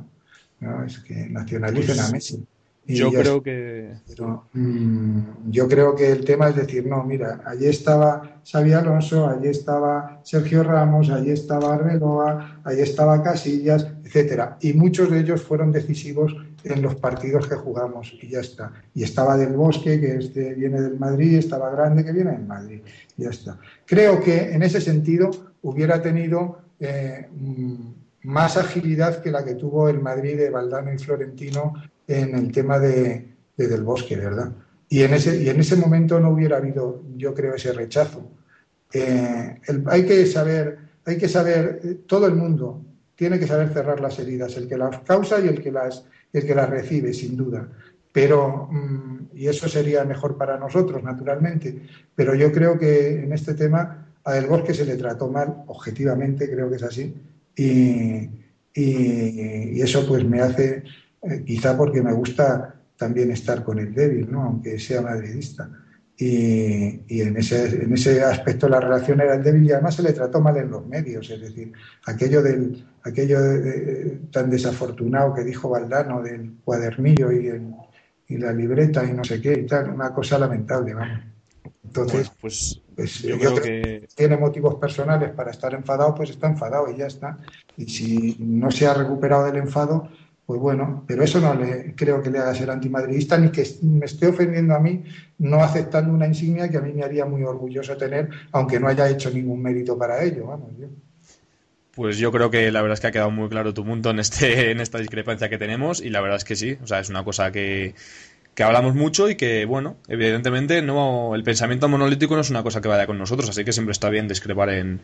[0.62, 0.86] ¿no?
[0.86, 2.42] Es que nacionalicen a Messi.
[2.86, 3.92] yo creo que.
[4.54, 9.50] Mm, yo creo que el tema es decir, no, mira, allí estaba Xavi Alonso, allí
[9.50, 14.58] estaba Sergio Ramos, allí estaba Arbeloa, allí estaba Casillas, etcétera.
[14.62, 18.72] Y muchos de ellos fueron decisivos en los partidos que jugamos y ya está.
[18.96, 22.80] Y estaba Del Bosque, que este viene del Madrid, estaba Grande, que viene del Madrid,
[23.18, 23.60] y ya está.
[23.86, 25.30] Creo que en ese sentido
[25.62, 27.76] hubiera tenido eh, mm,
[28.24, 31.74] más agilidad que la que tuvo el Madrid de Valdano y Florentino
[32.08, 34.52] en el tema de, Del Bosque, ¿verdad?
[34.90, 38.28] Y en, ese, y en ese momento no hubiera habido, yo creo, ese rechazo.
[38.92, 42.82] Eh, hay que saber, hay que saber, todo el mundo
[43.16, 46.46] tiene que saber cerrar las heridas, el que las causa y el que las, el
[46.46, 47.68] que las recibe, sin duda.
[48.12, 51.82] Pero, mm, y eso sería mejor para nosotros, naturalmente,
[52.16, 56.50] pero yo creo que en este tema a Del Bosque se le trató mal, objetivamente,
[56.50, 57.14] creo que es así,
[57.56, 58.40] y,
[58.76, 60.84] eso pues me hace
[61.22, 64.44] eh, quizá porque me gusta también estar con el débil, ¿no?
[64.44, 65.70] aunque sea madridista.
[66.18, 70.04] Y, y, en, ese, en ese aspecto la relación era el débil y además se
[70.04, 71.72] le trató mal en los medios, es decir,
[72.06, 73.38] aquello, del, aquello
[74.32, 77.50] tan desafortunado que dijo Valdano del cuadernillo y,
[78.28, 81.39] y, la libreta y no sé qué y tal, una cosa lamentable, vamos.
[81.90, 86.92] Entonces, pues, pues, yo, creo que tiene motivos personales para estar enfadado, pues está enfadado
[86.92, 87.40] y ya está.
[87.78, 90.08] Y si no se ha recuperado del enfado,
[90.46, 94.06] pues bueno, pero eso no le creo que le haga ser antimadridista ni que me
[94.06, 95.04] esté ofendiendo a mí
[95.40, 99.10] no aceptando una insignia que a mí me haría muy orgulloso tener, aunque no haya
[99.10, 100.46] hecho ningún mérito para ello.
[100.46, 100.70] Vamos,
[101.96, 104.20] Pues yo creo que la verdad es que ha quedado muy claro tu punto en,
[104.20, 107.10] este, en esta discrepancia que tenemos y la verdad es que sí, o sea, es
[107.10, 107.96] una cosa que,
[108.60, 112.82] que hablamos mucho y que, bueno, evidentemente no el pensamiento monolítico no es una cosa
[112.82, 115.00] que vaya con nosotros, así que siempre está bien discrepar en,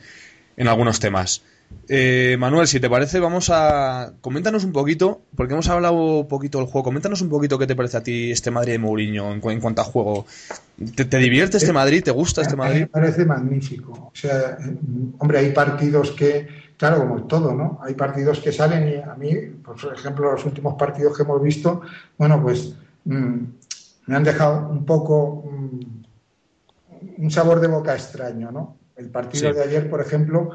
[0.57, 1.41] en algunos temas.
[1.87, 4.11] Eh, Manuel, si te parece, vamos a.
[4.19, 6.83] Coméntanos un poquito, porque hemos hablado un poquito del juego.
[6.83, 9.85] Coméntanos un poquito qué te parece a ti este Madrid de Mourinho en, cuanto a
[9.85, 10.25] juego.
[10.93, 12.03] ¿Te, divierte este Madrid?
[12.03, 12.81] ¿Te gusta este Madrid?
[12.81, 14.11] Me parece magnífico.
[14.11, 14.57] O sea,
[15.19, 17.79] hombre, hay partidos que, claro, como todo, ¿no?
[17.81, 21.83] Hay partidos que salen y a mí, por ejemplo, los últimos partidos que hemos visto,
[22.17, 23.35] bueno, pues mm,
[24.07, 28.77] me han dejado un poco mm, un sabor de boca extraño, ¿no?
[28.95, 30.51] El partido de ayer, por ejemplo,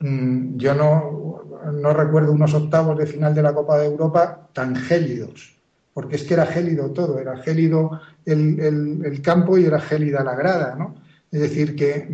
[0.00, 4.76] mm, yo no, no, recuerdo unos octavos de final de la Copa de Europa tan
[4.76, 5.56] gélidos,
[5.92, 10.74] porque es que era gélido todo, era gélido el, campo y era gélida la grada,
[10.76, 10.94] ¿no?
[11.30, 12.08] Es decir, que,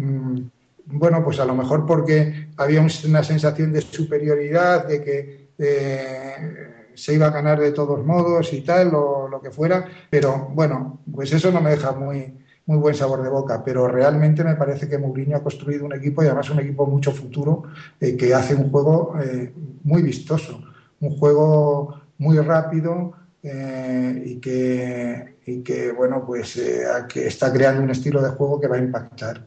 [0.86, 7.14] bueno, pues a lo mejor porque había una sensación de superioridad, de que eh, se
[7.14, 11.32] iba a ganar de todos modos y tal, o lo que fuera, pero bueno, pues
[11.32, 12.34] eso no me deja muy,
[12.66, 16.22] muy buen sabor de boca, pero realmente me parece que Mourinho ha construido un equipo
[16.22, 17.62] y además un equipo mucho futuro
[18.00, 19.52] eh, que hace un juego eh,
[19.84, 20.60] muy vistoso,
[21.00, 26.60] un juego muy rápido eh, y, que, y que, bueno, pues
[27.08, 29.46] que está creando un estilo de juego que va a impactar.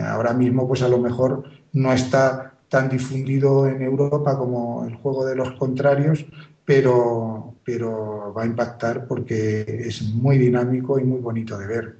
[0.00, 5.24] ahora mismo, pues a lo mejor no está tan difundido en Europa como el juego
[5.24, 6.26] de los contrarios,
[6.66, 11.96] pero, pero va a impactar porque es muy dinámico y muy bonito de ver.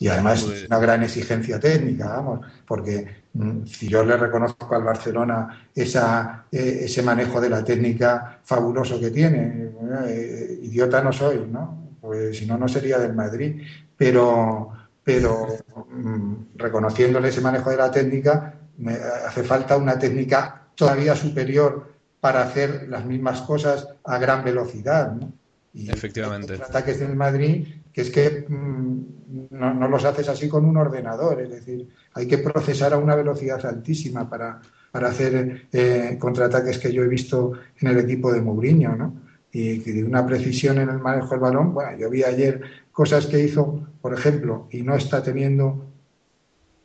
[0.00, 4.84] Y además es una gran exigencia técnica, vamos, porque mm, si yo le reconozco al
[4.84, 9.70] Barcelona esa, eh, ese manejo de la técnica fabuloso que tiene,
[10.06, 11.96] eh, idiota no soy, ¿no?
[12.00, 13.60] Pues si no, no sería del Madrid.
[13.96, 14.70] Pero,
[15.02, 15.48] pero
[15.90, 22.42] mm, reconociéndole ese manejo de la técnica, me hace falta una técnica todavía superior para
[22.42, 25.32] hacer las mismas cosas a gran velocidad, ¿no?
[25.74, 26.56] Y Efectivamente.
[26.56, 27.66] Los ataques del Madrid
[27.98, 32.38] que es que mm, no, los haces así con un ordenador, es decir, hay que
[32.38, 34.60] procesar a una velocidad altísima para,
[34.92, 39.14] hacer eh, contraataques que yo he visto en el equipo de Mourinho, ¿no?
[39.50, 42.60] Y de una precisión en el manejo del balón, bueno, yo vi ayer
[42.92, 45.86] cosas que hizo, por ejemplo, y no está teniendo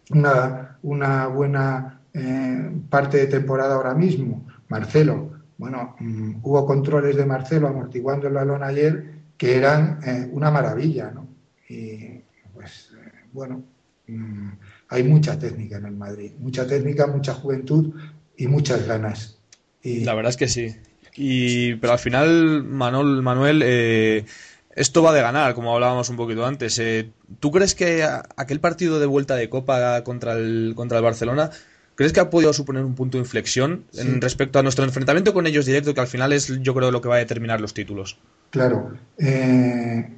[0.09, 5.32] una, una buena eh, parte de temporada ahora mismo, Marcelo.
[5.57, 11.11] Bueno, mm, hubo controles de Marcelo amortiguando el balón ayer que eran eh, una maravilla,
[11.11, 11.27] ¿no?
[11.69, 12.21] Y
[12.53, 13.63] pues, eh, bueno,
[14.07, 14.49] mm,
[14.89, 17.93] hay mucha técnica en el Madrid, mucha técnica, mucha juventud
[18.37, 19.37] y muchas ganas.
[19.81, 20.03] Y...
[20.03, 20.75] La verdad es que sí.
[21.15, 24.25] Y, pero al final, Manuel, Manuel eh,
[24.75, 26.81] esto va de ganar, como hablábamos un poquito antes.
[27.39, 28.03] ¿Tú crees que
[28.35, 31.51] aquel partido de vuelta de Copa contra el, contra el Barcelona
[31.95, 35.45] ¿Crees que ha podido suponer un punto de inflexión en respecto a nuestro enfrentamiento con
[35.45, 38.17] ellos directo, que al final es, yo creo, lo que va a determinar los títulos?
[38.49, 38.93] Claro.
[39.17, 40.09] Eh,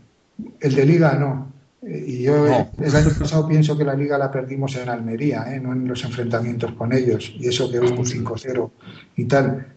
[0.59, 1.51] el de Liga no.
[1.81, 2.45] Eh, y yo
[2.79, 5.59] el año pasado pienso que la Liga la perdimos en Almería, ¿eh?
[5.59, 7.33] no en los enfrentamientos con ellos.
[7.37, 8.71] Y eso que hubo un 5-0
[9.17, 9.67] y tal.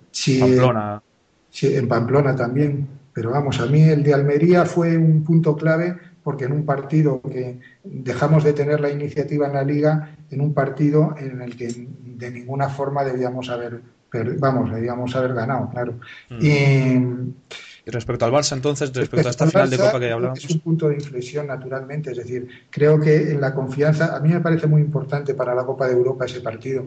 [0.40, 1.02] Pamplona.
[1.50, 2.86] Sí, en Pamplona también.
[3.12, 5.96] pero vamos, a mí el de Almería fue un punto clave
[6.28, 10.52] porque en un partido que dejamos de tener la iniciativa en la liga, en un
[10.52, 11.68] partido en el que
[12.04, 13.80] de ninguna forma debíamos haber,
[14.38, 15.94] vamos, debíamos haber ganado, claro.
[16.28, 16.44] Mm.
[17.86, 20.44] Y, respecto al Barça, entonces, respecto, a esta final de Copa que hablábamos.
[20.44, 22.10] Es un punto de inflexión, naturalmente.
[22.10, 25.64] Es decir, creo que en la confianza, a mí me parece muy importante para la
[25.64, 26.86] Copa de Europa ese partido,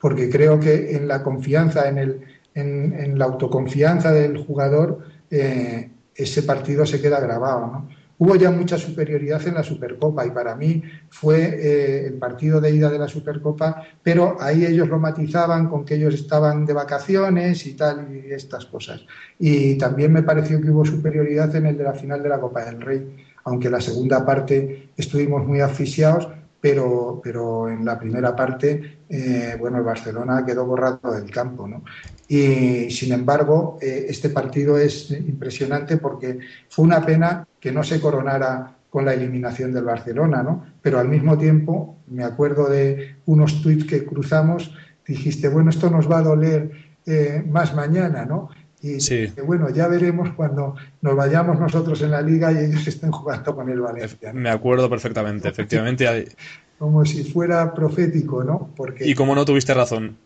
[0.00, 2.20] porque creo que en la confianza, en, el,
[2.56, 7.66] en, la autoconfianza del jugador, eh, ese partido se queda grabado.
[7.68, 8.03] ¿no?
[8.16, 12.70] Hubo ya mucha superioridad en la Supercopa y para mí fue eh, el partido de
[12.70, 17.66] ida de la Supercopa, pero ahí ellos lo matizaban con que ellos estaban de vacaciones
[17.66, 19.04] y tal y estas cosas.
[19.38, 22.64] Y también me pareció que hubo superioridad en el de la final de la Copa
[22.64, 26.28] del Rey, aunque la segunda parte estuvimos muy asfixiados,
[26.64, 31.84] pero, pero en la primera parte, eh, bueno, el Barcelona quedó borrado del campo, ¿no?
[32.26, 36.38] Y sin embargo, eh, este partido es impresionante porque
[36.70, 40.64] fue una pena que no se coronara con la eliminación del Barcelona, ¿no?
[40.80, 44.74] Pero al mismo tiempo, me acuerdo de unos tuits que cruzamos,
[45.06, 46.70] dijiste, bueno, esto nos va a doler
[47.04, 48.48] eh, más mañana, ¿no?
[48.84, 53.54] Y bueno, ya veremos cuando nos vayamos nosotros en la liga y ellos estén jugando
[53.56, 54.32] con el Valencia.
[54.34, 56.28] Me acuerdo perfectamente, efectivamente.
[56.78, 58.70] Como si fuera profético, ¿no?
[58.76, 59.08] Porque...
[59.08, 60.18] Y como no tuviste razón.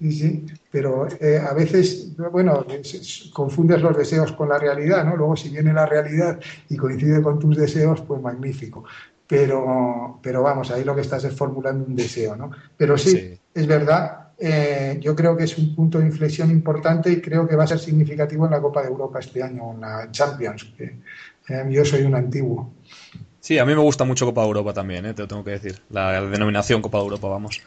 [0.00, 2.64] Sí, sí, pero eh, a veces, bueno,
[3.32, 5.16] confundes los deseos con la realidad, ¿no?
[5.16, 6.38] Luego si viene la realidad
[6.68, 8.84] y coincide con tus deseos, pues magnífico.
[9.26, 12.52] Pero, pero vamos, ahí lo que estás es formulando un deseo, ¿no?
[12.76, 17.20] Pero sí, es verdad, eh, yo creo que es un punto de inflexión importante y
[17.20, 20.08] creo que va a ser significativo en la Copa de Europa este año, en la
[20.12, 20.98] Champions, que
[21.48, 22.72] eh, yo soy un antiguo.
[23.40, 25.80] Sí, a mí me gusta mucho Copa de Europa también, te lo tengo que decir.
[25.90, 27.60] La denominación Copa de Europa, vamos.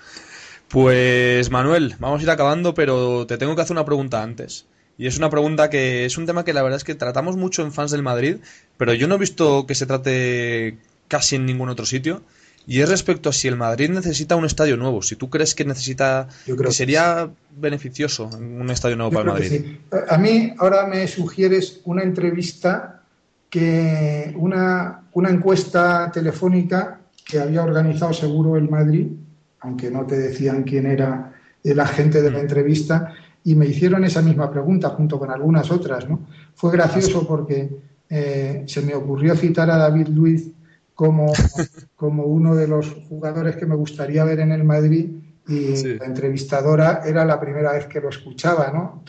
[0.69, 4.65] Pues Manuel, vamos a ir acabando, pero te tengo que hacer una pregunta antes.
[4.97, 7.63] Y es una pregunta que es un tema que la verdad es que tratamos mucho
[7.63, 8.37] en fans del Madrid,
[8.77, 12.21] pero yo no he visto que se trate casi en ningún otro sitio.
[12.67, 15.01] Y es respecto a si el Madrid necesita un estadio nuevo.
[15.01, 19.77] Si tú crees que necesita, que sería beneficioso un estadio nuevo para el Madrid.
[20.09, 23.01] A mí ahora me sugieres una entrevista
[23.49, 29.07] que una, una encuesta telefónica que había organizado seguro el Madrid
[29.61, 31.33] aunque no te decían quién era
[31.63, 32.41] el agente de la mm.
[32.41, 36.07] entrevista, y me hicieron esa misma pregunta junto con algunas otras.
[36.07, 36.27] ¿no?
[36.53, 37.69] Fue gracioso porque
[38.09, 40.47] eh, se me ocurrió citar a David Luiz
[40.95, 41.33] como,
[41.95, 45.09] como uno de los jugadores que me gustaría ver en el Madrid
[45.47, 49.03] y la entrevistadora era la primera vez que lo escuchaba, ¿no?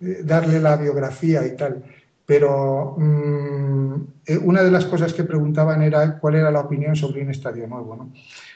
[0.00, 1.84] Eh, darle la biografía y tal.
[2.24, 3.94] Pero mm,
[4.24, 7.66] eh, una de las cosas que preguntaban era cuál era la opinión sobre un estadio
[7.66, 8.12] nuevo, ¿no?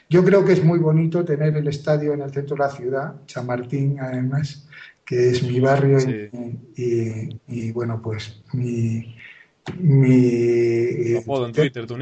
[0.09, 3.15] Yo creo que es muy bonito tener el estadio en el centro de la ciudad,
[3.25, 4.67] Chamartín además,
[5.05, 5.97] que es mi barrio
[6.75, 9.15] y, bueno, pues mi...
[9.79, 11.97] mi en Twitter, tu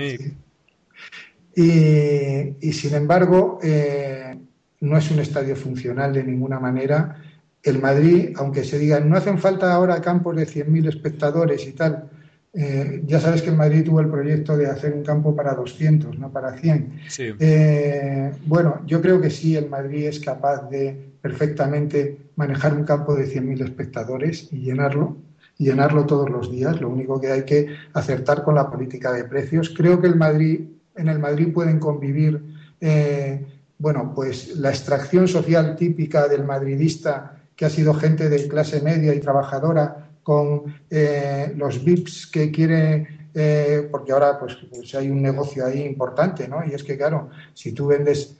[1.56, 4.36] Y, sin embargo, eh,
[4.82, 7.22] no es un estadio funcional de ninguna manera.
[7.62, 12.10] El Madrid, aunque se diga, no hacen falta ahora campos de 100.000 espectadores y tal,
[12.56, 16.20] eh, ya sabes que en Madrid tuvo el proyecto de hacer un campo para 200,
[16.20, 17.00] no para 100.
[17.40, 23.16] Eh, bueno, yo creo que sí, el Madrid es capaz de perfectamente manejar un campo
[23.16, 25.18] de 100.000 espectadores y llenarlo,
[25.58, 26.80] llenarlo todos los días.
[26.82, 29.70] Lo único que hay que acertar con la política de precios.
[29.76, 30.62] Creo que el Madrid,
[30.96, 32.42] en el Madrid pueden convivir,
[32.80, 33.46] eh,
[33.78, 39.14] bueno, pues la extracción social típica del madridista, que ha sido gente de clase media
[39.14, 45.22] y trabajadora, con eh, los VIPs que quiere, eh, porque ahora pues, pues, hay un
[45.22, 46.64] negocio ahí importante, ¿no?
[46.66, 48.38] Y es que, claro, si tú vendes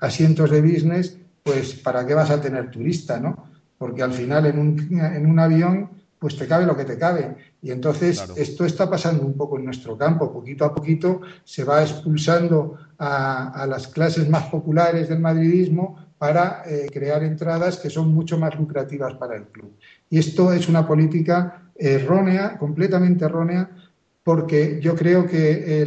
[0.00, 3.46] asientos de business, pues ¿para qué vas a tener turista, no?
[3.78, 5.90] Porque al final en un, en un avión
[6.24, 7.36] pues te cabe lo que te cabe.
[7.60, 10.32] Y entonces esto está pasando un poco en nuestro campo.
[10.32, 16.62] Poquito a poquito se va expulsando a, a las clases más populares del madridismo para
[16.90, 19.76] crear entradas que son mucho más lucrativas para el club.
[20.08, 23.68] Y esto es una política errónea, completamente errónea,
[24.22, 25.82] porque yo creo que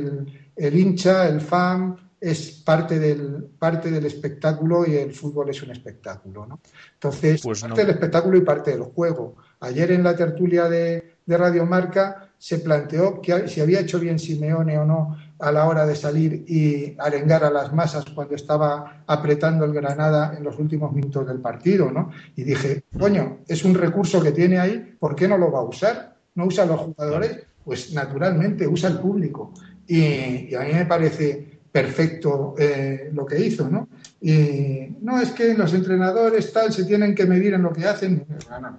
[0.55, 5.71] el, hincha, el fan, es parte del, parte del espectáculo y el fútbol es un
[5.71, 6.45] espectáculo.
[6.45, 6.59] ¿no?
[6.93, 9.35] Entonces, pues parte del espectáculo y parte del juego.
[9.60, 14.20] Ayer en la tertulia de, de Radio Marca se planteó que si había hecho bien
[14.20, 19.03] Simeone o no a la hora de salir y arengar a las masas cuando estaba
[19.05, 22.12] apretando el Granada en los últimos minutos del partido, ¿no?
[22.36, 25.64] Y dije, coño, es un recurso que tiene ahí, ¿por qué no lo va a
[25.64, 26.16] usar?
[26.36, 27.43] ¿No usa a los jugadores?
[27.64, 29.53] Pues naturalmente usa el público.
[29.88, 33.88] Y, a mí me parece perfecto eh, lo que hizo, ¿no?
[34.20, 38.26] Y no es que los entrenadores tal se tienen que medir en lo que hacen.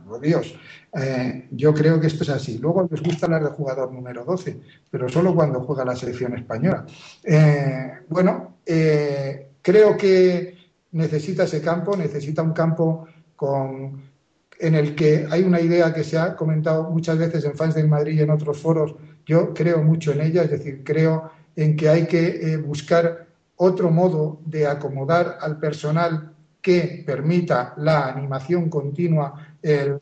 [0.06, 0.54] por Dios,
[0.94, 2.58] eh, yo creo que esto es así.
[2.58, 4.58] Luego les gusta hablar de jugador número 12,
[4.90, 6.86] pero solo cuando juega la selección española.
[7.22, 10.56] Eh, bueno, creo que
[10.92, 14.02] necesita ese campo, necesita un campo con,
[14.58, 17.88] en el que hay una idea que se ha comentado muchas veces en fans del
[17.88, 18.96] Madrid y en otros foros.
[19.24, 23.90] Yo creo mucho en ella, es decir, creo en que hay que eh, buscar otro
[23.90, 26.32] modo de acomodar al personal
[26.62, 29.56] que permita la animación continua.
[29.60, 29.98] Eh,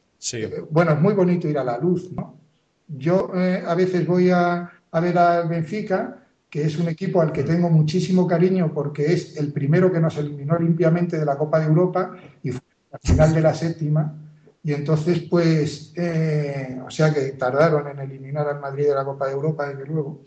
[0.71, 2.39] bueno, es muy bonito ir a la luz, ¿no?
[2.87, 6.19] Yo eh, a veces voy a, ver al Benfica,
[6.51, 10.19] que es un equipo al que tengo muchísimo cariño porque es el primero que nos
[10.19, 12.61] eliminó limpiamente de la Copa de Europa y fue
[12.93, 14.15] al final de la séptima.
[14.63, 15.95] Y entonces, pues,
[16.85, 20.23] o sea que tardaron en eliminar al Madrid de la Copa de Europa, desde luego.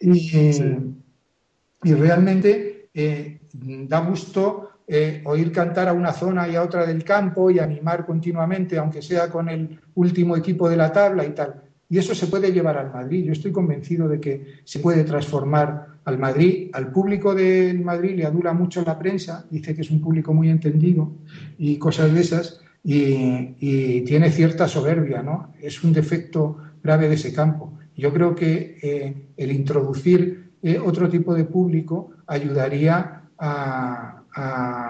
[0.00, 7.04] Y, realmente eh, da gusto eh, oír cantar a una zona y a otra del
[7.04, 11.62] campo y animar continuamente, aunque sea con el último equipo de la tabla y tal.
[11.88, 13.24] Y eso se puede llevar al Madrid.
[13.24, 16.70] Yo estoy convencido de que se puede transformar al Madrid.
[16.72, 20.50] Al público del Madrid le adula mucho la prensa, dice que es un público muy
[20.50, 21.12] entendido
[21.58, 25.52] y cosas de esas, y, y tiene cierta soberbia, ¿no?
[25.60, 27.75] Es un defecto grave de ese campo.
[27.96, 34.12] Yo creo que eh, el introducir eh, otro tipo de público ayudaría a,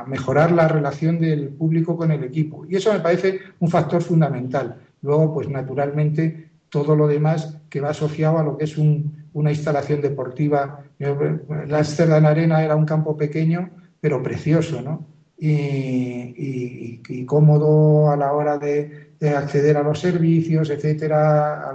[0.08, 2.66] mejorar la relación del público con el equipo.
[2.68, 4.80] Y eso me parece un factor fundamental.
[5.02, 10.00] Luego, pues naturalmente, todo lo demás que va asociado a lo que es una instalación
[10.00, 10.82] deportiva.
[10.98, 15.06] La Amsterdam Arena era un campo pequeño, pero precioso, ¿no?
[15.38, 19.06] Y cómodo a la hora de,
[19.36, 21.70] acceder a los servicios, etcétera,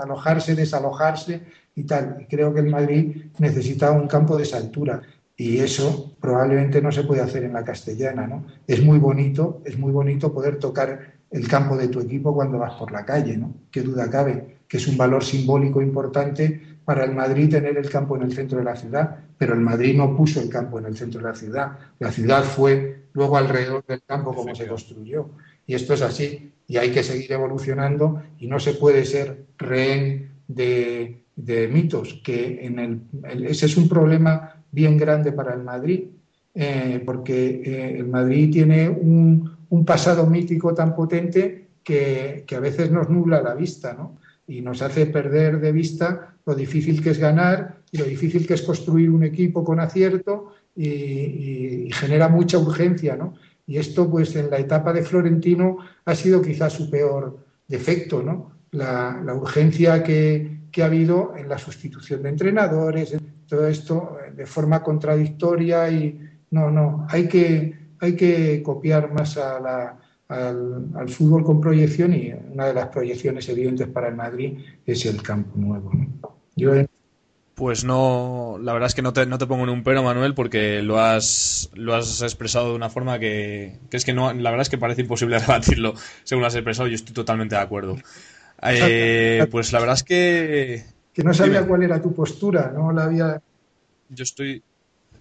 [0.00, 1.42] alojarse, desalojarse
[1.74, 2.18] y tal.
[2.20, 5.02] Y creo que el Madrid necesita un campo de esa altura
[5.36, 8.46] y eso probablemente no se puede hacer en la castellana, ¿no?
[8.66, 12.74] Es muy bonito, es muy bonito poder tocar el campo de tu equipo cuando vas
[12.74, 13.52] por la calle, ¿no?
[13.70, 18.16] Qué duda cabe, que es un valor simbólico importante para el Madrid tener el campo
[18.16, 20.96] en el centro de la ciudad, pero el Madrid no puso el campo en el
[20.96, 21.78] centro de la ciudad.
[21.98, 25.30] La ciudad fue luego alrededor del campo como se construyó.
[25.66, 30.30] Y esto es así y hay que seguir evolucionando y no se puede ser rehén
[30.48, 31.20] de,
[31.70, 36.04] mitos, que en el, ese es un problema bien grande para el Madrid,
[36.54, 39.52] eh, porque eh, el Madrid tiene un,
[39.84, 44.16] pasado mítico tan potente que, a veces nos nubla la vista, ¿no?
[44.46, 48.54] Y nos hace perder de vista lo difícil que es ganar y lo difícil que
[48.54, 53.34] es construir un equipo con acierto y, genera mucha urgencia, ¿no?
[53.66, 57.38] Y esto, pues en la etapa de Florentino ha sido quizás su peor
[57.68, 58.52] defecto, ¿no?
[58.72, 63.16] La, urgencia que, ha habido en la sustitución de entrenadores,
[63.46, 66.18] todo esto eh, de forma contradictoria y
[66.50, 69.38] no, no, hay que, hay que copiar más
[70.34, 75.06] al, al, fútbol con proyección y una de las proyecciones evidentes para el Madrid es
[75.06, 75.90] el campo nuevo.
[75.92, 76.36] ¿no?
[76.56, 76.72] Yo
[77.54, 80.34] pues no, la verdad es que no te, no te pongo en un pero, Manuel,
[80.34, 84.62] porque lo has, lo has expresado de una forma que, es que no, la verdad
[84.62, 86.88] es que parece imposible rebatirlo según lo has expresado.
[86.88, 87.96] Yo estoy totalmente de acuerdo.
[88.62, 90.84] Eh, pues la verdad es que.
[91.12, 93.40] Que no sabía cuál era tu postura, no la había.
[94.08, 94.60] Yo estoy,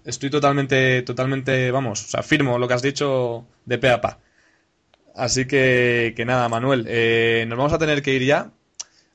[0.04, 4.20] estoy totalmente, totalmente, vamos, o sea, firmo lo que has dicho de pe a pa.
[5.16, 8.52] Así que, que nada, Manuel, eh, nos vamos a tener que ir ya.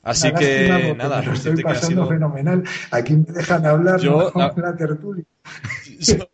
[0.01, 2.63] Así que nada, estoy pasando fenomenal.
[2.91, 4.75] Aquí me dejan hablar yo, la...
[4.75, 5.25] tertulia.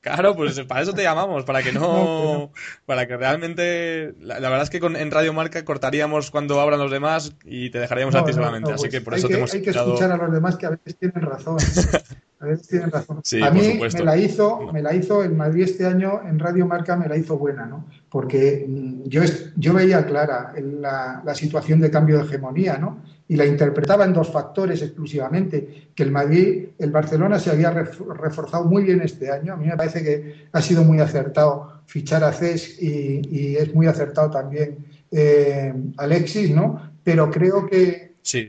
[0.00, 2.52] Claro, pues para eso te llamamos, para que no,
[2.86, 6.90] para que realmente, la, verdad es que con, en Radio Marca cortaríamos cuando hablan los
[6.90, 9.62] demás y te dejaríamos a ti solamente, así pues que por eso te hemos Hay
[9.62, 11.56] que escuchar a los demás que a veces tienen razón.
[12.42, 13.22] A veces tienen razón.
[13.42, 16.96] a mí me la hizo, me la hizo el Madrid este año en Radio Marca
[16.96, 17.86] me la hizo buena, ¿no?
[18.10, 19.22] Porque mm, yo,
[19.56, 22.98] yo veía clara la, la situación de cambio de hegemonía, ¿no?
[23.32, 28.66] y la interpretaba en dos factores exclusivamente, que el Madrid, el Barcelona se había reforzado
[28.66, 32.32] muy bien este año, a mí me parece que ha sido muy acertado fichar a
[32.34, 36.92] CES y, es muy acertado también eh, Alexis, ¿no?
[37.02, 38.48] Pero creo que, Sí,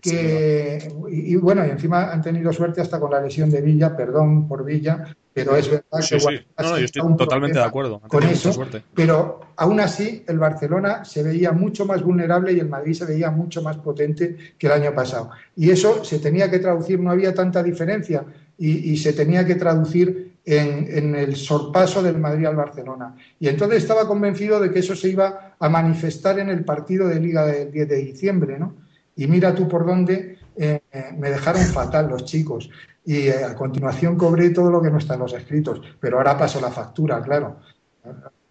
[1.09, 4.63] y, bueno, y encima han tenido suerte hasta con la lesión de Villa, perdón por
[4.63, 6.27] Villa, pero es verdad que sí.
[6.59, 8.51] No, no, yo estoy totalmente de acuerdo con eso.
[8.93, 13.31] Pero aún así, el Barcelona se veía mucho más vulnerable y el Madrid se veía
[13.31, 15.31] mucho más potente que el año pasado.
[15.55, 18.23] Y eso se tenía que traducir, no había tanta diferencia,
[18.55, 23.15] y, se tenía que traducir en, en, el sorpaso del Madrid al Barcelona.
[23.39, 27.19] Y entonces estaba convencido de que eso se iba a manifestar en el partido de
[27.19, 28.82] Liga del 10 de diciembre, ¿no?
[29.15, 30.81] Y mira tú por dónde, eh,
[31.17, 32.69] me dejaron fatal los chicos.
[33.05, 36.37] Y eh, a continuación cobré todo lo que no está en los escritos, pero ahora
[36.37, 37.57] paso la factura, claro.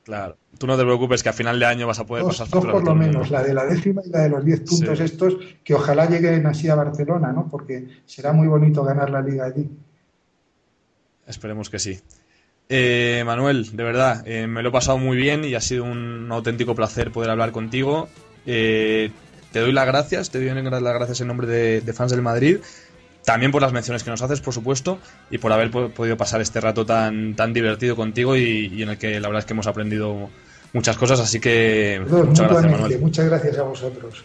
[0.04, 0.36] Claro.
[0.58, 2.72] Tú no te preocupes que a final de año vas a poder pasar factura.
[2.72, 5.36] Dos por lo menos, la de la décima y la de los diez puntos estos,
[5.64, 7.48] que ojalá lleguen así a Barcelona, ¿no?
[7.48, 9.68] Porque será muy bonito ganar la liga allí.
[11.26, 12.00] Esperemos que sí.
[12.68, 16.28] Eh, Manuel, de verdad, eh, me lo he pasado muy bien y ha sido un
[16.30, 18.08] auténtico placer poder hablar contigo.
[18.46, 19.10] Eh,
[19.52, 22.58] te doy las gracias, te doy las gracias en nombre de, fans del Madrid,
[23.24, 24.98] también por las menciones que nos haces, por supuesto,
[25.30, 29.20] y por haber podido pasar este rato tan, tan divertido contigo y, en el que
[29.20, 30.30] la verdad es que hemos aprendido
[30.72, 32.98] muchas cosas, así que muchas gracias, Manuel.
[32.98, 34.24] Muchas gracias a vosotros.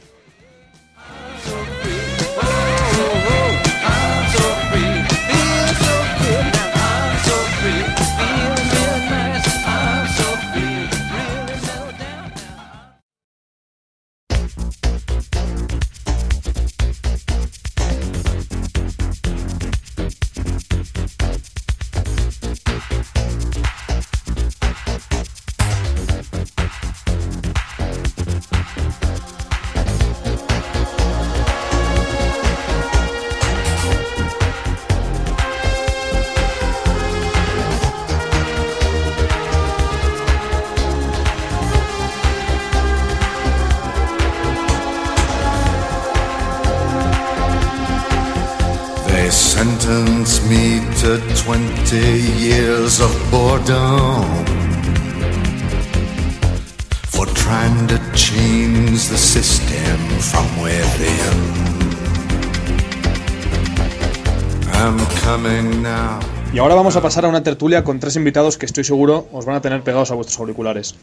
[66.54, 69.46] Y ahora vamos a pasar a una tertulia con tres invitados que estoy seguro os
[69.46, 70.96] van a tener pegados a vuestros auriculares.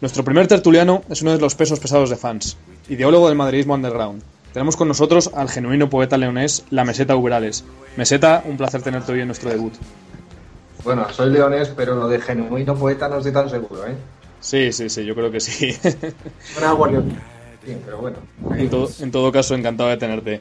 [0.00, 2.56] Nuestro primer tertuliano es uno de los pesos pesados de fans,
[2.88, 4.22] ideólogo del madridismo underground.
[4.52, 7.64] Tenemos con nosotros al genuino poeta leonés, la Meseta Uberales.
[7.96, 9.72] Meseta, un placer tenerte hoy en nuestro debut.
[10.84, 13.94] Bueno, soy leonés, pero lo de genuino poeta no estoy tan seguro, ¿eh?
[14.40, 15.74] Sí, sí, sí, yo creo que sí.
[16.58, 16.74] Una
[17.84, 18.16] pero bueno.
[18.98, 20.40] En todo, caso, encantado de tenerte.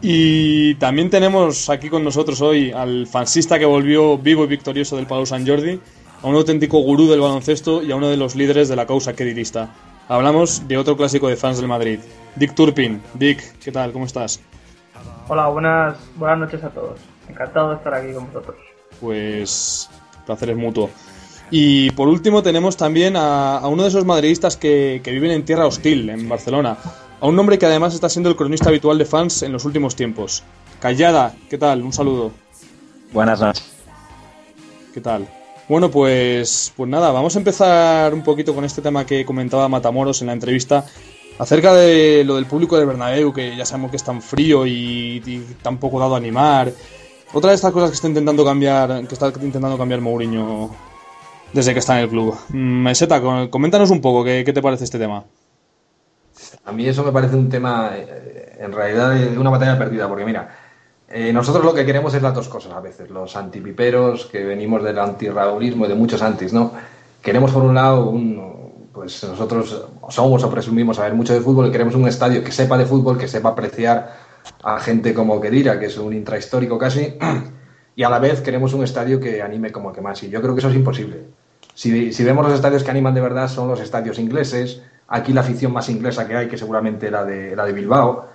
[0.00, 5.06] Y también tenemos aquí con nosotros hoy al fansista que volvió vivo y victorioso del
[5.06, 5.80] Palau San Jordi,
[6.22, 9.14] a un auténtico gurú del baloncesto y a uno de los líderes de la causa
[9.14, 9.74] queridista.
[10.08, 11.98] Hablamos de otro clásico de fans del Madrid,
[12.36, 13.02] Dick Turpin.
[13.14, 13.92] Dick, ¿qué tal?
[13.92, 14.40] ¿Cómo estás?
[15.26, 16.98] Hola, buenas, buenas noches a todos.
[17.28, 18.56] Encantado de estar aquí con vosotros
[19.00, 19.88] pues
[20.26, 20.90] placer es mutuo.
[21.50, 26.10] Y por último tenemos también a, uno de esos madridistas que, viven en tierra hostil,
[26.10, 26.76] en Barcelona.
[27.20, 29.96] A un hombre que además está siendo el cronista habitual de fans en los últimos
[29.96, 30.42] tiempos.
[30.80, 31.82] Callada, ¿qué tal?
[31.82, 32.30] Un saludo.
[33.12, 33.64] Buenas noches.
[34.94, 35.28] ¿Qué tal?
[35.68, 40.20] Bueno, pues, pues nada, vamos a empezar un poquito con este tema que comentaba Matamoros
[40.20, 40.86] en la entrevista
[41.38, 45.22] acerca de lo del público del Bernabéu, que ya sabemos que es tan frío y,
[45.24, 46.72] y tan poco dado a animar
[47.32, 50.70] otra de estas cosas que está intentando cambiar, que está intentando cambiar Mourinho
[51.52, 52.34] desde que está en el club.
[52.48, 55.24] Mm, Meseta, coméntanos un poco qué, te parece este tema.
[56.64, 60.24] A mí eso me parece un tema, eh, en realidad, de una batalla perdida, porque
[60.24, 60.48] mira,
[61.08, 64.82] eh, nosotros lo que queremos es las dos cosas a veces, los antipiperos, que venimos
[64.82, 66.72] del antirraulismo y de muchos antis, ¿no?
[67.22, 71.70] Queremos, por un lado, un, pues nosotros somos o presumimos saber mucho de fútbol y
[71.70, 74.12] queremos un estadio que sepa de fútbol, que sepa apreciar
[74.62, 77.14] a gente como Kedira, que es un intrahistórico casi,
[77.96, 80.22] y a la vez queremos un estadio que anime como que más.
[80.22, 81.26] Y yo creo que eso es imposible.
[81.74, 84.82] Si, vemos los estadios que animan de verdad, son los estadios ingleses.
[85.08, 88.26] Aquí la afición más inglesa que hay, que seguramente la de, la de Bilbao,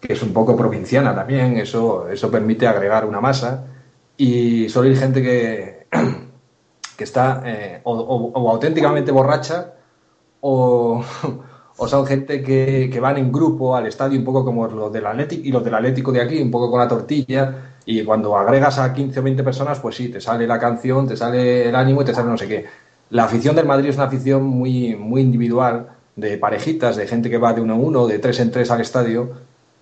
[0.00, 3.64] que es un poco provinciana también, eso, eso permite agregar una masa.
[4.16, 5.86] Y solo hay gente que,
[6.96, 9.74] que está eh, o auténticamente borracha
[10.40, 11.02] o,
[11.76, 15.06] o son gente que, que, van en grupo al estadio un poco como los del
[15.06, 18.78] Atlético y los del Atlético de aquí, un poco con la tortilla, y cuando agregas
[18.78, 22.02] a 15 o 20 personas, pues sí, te sale la canción, te sale el ánimo
[22.02, 22.66] y te sale no sé qué.
[23.10, 25.88] La afición del Madrid es una afición muy, muy individual,
[26.18, 28.80] de parejitas, de gente que va de uno en uno, de tres en tres al
[28.80, 29.30] estadio,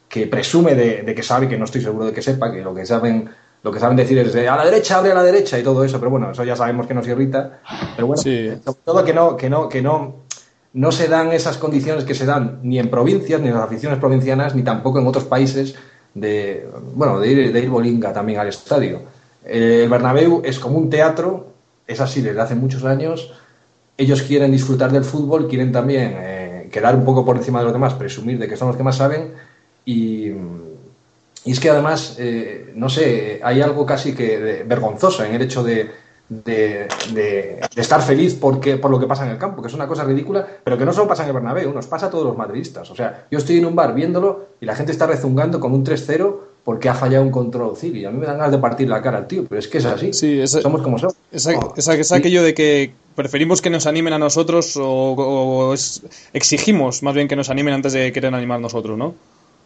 [0.07, 2.85] que presume de, que sabe, que no estoy seguro de que sepa, que lo que
[2.85, 3.31] saben
[3.63, 5.83] lo que saben decir es de a la derecha, abre a la derecha y todo
[5.83, 7.59] eso, pero bueno, eso ya sabemos que nos irrita.
[7.97, 10.27] Pero bueno, sobre todo que no, que no, que no,
[10.75, 13.99] no se dan esas condiciones que se dan ni en provincias, ni en las aficiones
[13.99, 15.75] provincianas, ni tampoco en otros países
[16.15, 19.01] de, bueno, de ir, de ir bolinga también al estadio.
[19.43, 21.55] El Bernabéu es como un teatro,
[21.87, 23.33] es así desde hace muchos años.
[23.99, 27.73] Ellos quieren disfrutar del fútbol, quieren también eh, quedar un poco por encima de los
[27.73, 29.33] demás, presumir de que son los que más saben
[29.85, 30.33] y,
[31.45, 35.63] y es que además, eh, no sé, hay algo casi que vergonzoso en el hecho
[35.63, 35.89] de,
[36.29, 39.87] de, de, estar feliz porque, por lo que pasa en el campo, que es una
[39.87, 42.37] cosa ridícula, pero que no solo pasa en el Bernabéu, nos pasa a todos los
[42.37, 42.91] madridistas.
[42.91, 45.85] O sea, yo estoy en un bar viéndolo y la gente está rezungando con un
[45.85, 48.03] 3-0 porque ha fallado un control civil.
[48.03, 49.79] Y a mí me dan ganas de partir la cara al tío, pero es que
[49.79, 50.13] es así.
[50.47, 51.15] somos como somos.
[51.31, 55.75] Es, aquello de que preferimos que nos animen a nosotros o,
[56.33, 59.15] exigimos más bien que nos animen antes de querer animar nosotros, ¿no?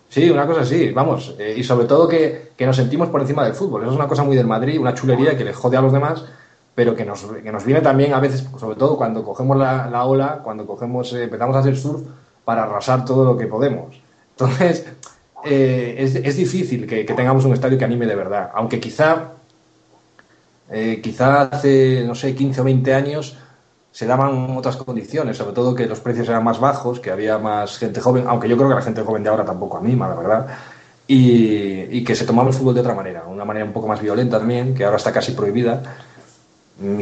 [0.09, 1.34] Sí, una cosa así, vamos.
[1.38, 3.82] Eh, y sobre todo que, que, nos sentimos por encima del fútbol.
[3.82, 6.24] Eso es una cosa muy del Madrid, una chulería que le jode a los demás
[6.74, 10.05] pero que nos, que nos viene también a veces, sobre todo cuando cogemos la, la
[10.05, 12.03] ola, cuando cogemos, eh, empezamos a hacer surf
[12.44, 14.01] para arrasar todo lo que podemos.
[14.30, 14.86] Entonces,
[15.44, 19.32] eh, es, es, difícil que, que, tengamos un estadio que anime de verdad, aunque quizá,
[20.71, 23.37] eh, quizá hace, no sé, 15 o 20 años
[23.93, 27.77] se daban otras condiciones, sobre todo que los precios eran más bajos, que había más
[27.79, 30.47] gente joven, aunque yo creo que la gente joven de ahora tampoco anima, la verdad,
[31.09, 34.01] y, y que se tomaba el fútbol de otra manera, una manera un poco más
[34.01, 35.83] violenta también, que ahora está casi prohibida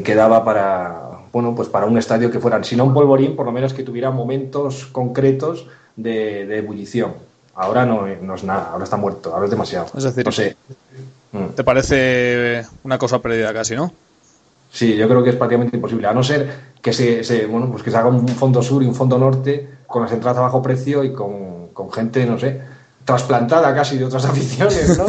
[0.05, 3.53] quedaba para, bueno, pues para un estadio que fueran, si no un polvorín, por lo
[3.53, 5.67] menos que tuviera momentos concretos
[5.97, 7.15] de, ebullición.
[7.55, 9.87] Ahora no, no, es nada, ahora está muerto, ahora es demasiado.
[9.97, 10.57] Es decir, no sé.
[11.33, 11.55] Mm.
[11.55, 13.93] ¿te parece una cosa perdida casi, no?
[14.71, 16.49] Sí, yo creo que es prácticamente imposible, a no ser
[16.83, 20.03] que se, bueno, pues que se haga un fondo sur y un fondo norte con
[20.03, 22.61] las entradas a bajo precio y con, con gente, no sé,
[23.05, 25.07] trasplantada casi de otras aficiones, ¿no?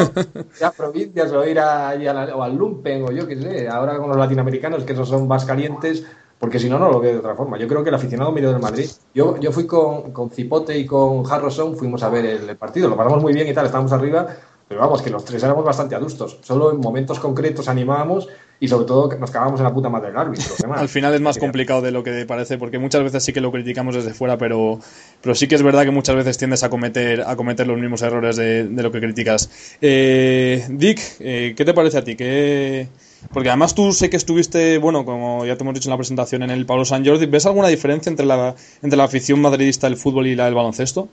[0.59, 1.93] ya provincias o ir a,
[2.33, 5.43] o al Lumpen o yo qué sé, ahora con los latinoamericanos que esos son más
[5.43, 6.05] calientes,
[6.39, 7.57] porque si no, no lo veo de otra forma.
[7.57, 10.85] Yo creo que el aficionado medio del Madrid, yo, yo fui con, con Cipote y
[10.85, 14.27] con Harrison, fuimos a ver el, partido, lo pasamos muy bien y tal, estábamos arriba,
[14.69, 18.85] pero vamos, que los tres éramos bastante adustos, solo en momentos concretos animábamos y sobre
[18.85, 20.45] todo nos cagamos en la puta madre del árbitro.
[20.75, 23.51] Al final es más complicado de lo que parece, porque muchas veces sí que lo
[23.51, 24.79] criticamos desde fuera, pero,
[25.21, 28.03] pero sí que es verdad que muchas veces tiendes a cometer, a cometer los mismos
[28.03, 29.49] errores de, lo que criticas.
[29.81, 32.15] Eh, Dick, eh, ¿qué te parece a ti?
[32.15, 32.87] ¿Qué...
[33.33, 36.43] Porque además tú sé que estuviste, bueno, como ya te hemos dicho en la presentación,
[36.43, 37.25] en el Pablo San Jordi.
[37.25, 38.53] ¿Ves alguna diferencia entre la,
[38.83, 41.09] entre la afición madridista del fútbol y la del baloncesto?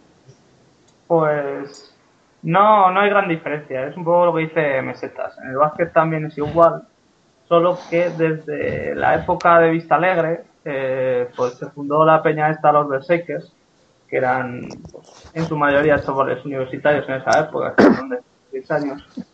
[1.09, 1.86] Pues
[2.43, 3.87] no, no hay gran diferencia.
[3.87, 5.39] Es un poco lo que dice Mesetas.
[5.39, 6.83] En el básquet también es igual
[7.49, 12.73] solo que desde la época de Vista Alegre, eh, pues se fundó la peña esta
[12.73, 13.53] Los Berserkers,
[14.09, 17.75] que eran pues, en su mayoría chavales universitarios en esa época,
[18.09, 18.19] de
[18.53, 19.27] 10 años,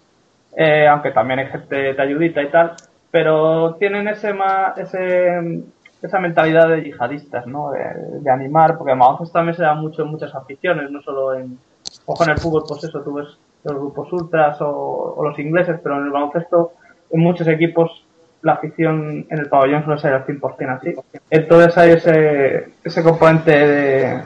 [0.56, 2.72] eh, aunque también hay gente de ayudita y tal,
[3.10, 4.34] pero tienen ese,
[4.76, 5.62] ese
[6.02, 7.70] esa mentalidad de yihadistas, ¿no?
[7.70, 11.58] De, animar, porque además también se da mucho en muchas aficiones, no solo en,
[12.06, 13.28] ojo en el fútbol, pues eso, tú ves
[13.64, 16.72] los grupos ultras o los ingleses, pero en el baloncesto
[17.10, 18.04] en muchos equipos
[18.42, 20.94] la afición en el pabellón suele ser al 100% así.
[21.30, 24.22] Entonces hay ese, ese componente de,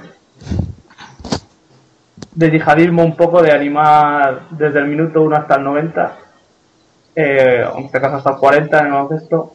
[2.34, 6.16] de yihadismo un poco, de animar desde el minuto 1 hasta el 90,
[7.14, 9.52] eh, en este caso hasta el 40 en el baloncesto,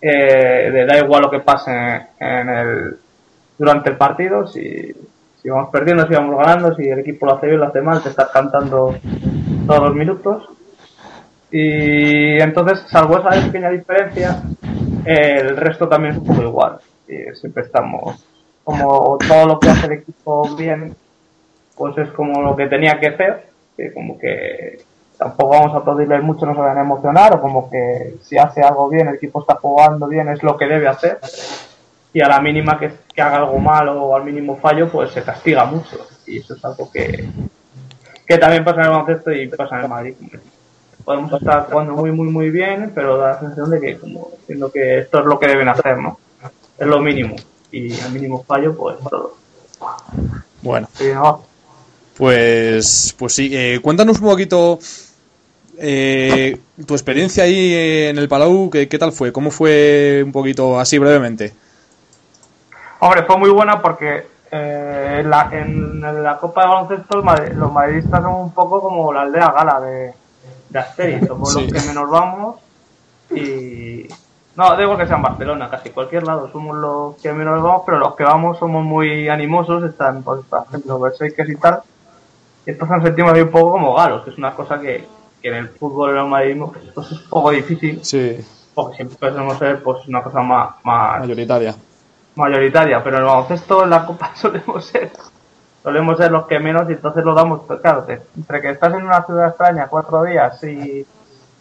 [0.00, 1.70] eh, de da igual lo que pase
[2.18, 2.96] en el,
[3.58, 4.94] durante el partido, si,
[5.48, 8.02] si vamos perdiendo, si vamos ganando, si el equipo lo hace bien, lo hace mal,
[8.02, 8.94] te estás cantando
[9.66, 10.46] todos los minutos
[11.50, 14.42] y entonces, salvo esa pequeña diferencia,
[15.06, 16.78] el resto también es un poco igual.
[17.08, 18.22] Y siempre estamos,
[18.62, 20.94] como todo lo que hace el equipo bien,
[21.74, 24.82] pues es como lo que tenía que hacer, que como que
[25.16, 28.60] tampoco vamos a aplaudirle mucho, no se van a emocionar, o como que si hace
[28.60, 31.18] algo bien, el equipo está jugando bien, es lo que debe hacer.
[32.12, 35.22] Y a la mínima que, que haga algo mal o al mínimo fallo, pues se
[35.22, 36.06] castiga mucho.
[36.26, 37.28] Y eso es algo que,
[38.26, 40.14] que también pasa en el baloncesto y pasa en el Madrid
[41.08, 44.70] podemos estar jugando muy, muy, muy bien, pero da la sensación de que, como siendo
[44.70, 46.18] que esto es lo que deben hacer, ¿no?
[46.78, 47.34] Es lo mínimo.
[47.72, 49.34] Y al mínimo fallo, pues todo.
[50.60, 50.86] Bueno.
[52.14, 54.78] Pues, pues sí, eh, cuéntanos un poquito
[55.78, 59.32] eh, tu experiencia ahí en el Palau, ¿qué, ¿qué tal fue?
[59.32, 61.54] ¿Cómo fue un poquito así brevemente?
[63.00, 67.22] Hombre, fue muy buena porque eh, la, en la Copa de Baloncesto
[67.54, 70.14] los madridistas son un poco como la aldea gala de,
[70.68, 72.56] de Asterix, somos los que menos vamos
[73.30, 74.08] y...
[74.56, 78.00] No, digo que sea en Barcelona, casi cualquier lado, somos los que menos vamos, pero
[78.00, 81.82] los que vamos somos muy animosos, están, pues, por ejemplo, Berserkers y tal,
[82.66, 85.06] y entonces nos sentimos ahí un poco como galos, que es una cosa que,
[85.40, 88.44] que en el fútbol, el madridismo, pues, pues, es un poco difícil, sí.
[88.74, 91.20] porque siempre pensamos ser pues, una cosa más, más...
[91.20, 91.76] Mayoritaria.
[92.38, 95.10] Mayoritaria, pero en el baloncesto, en la Copa solemos ser
[95.82, 98.04] solemos ser los que menos y entonces lo damos, pues claro,
[98.36, 101.06] entre que estás en una ciudad extraña cuatro días y,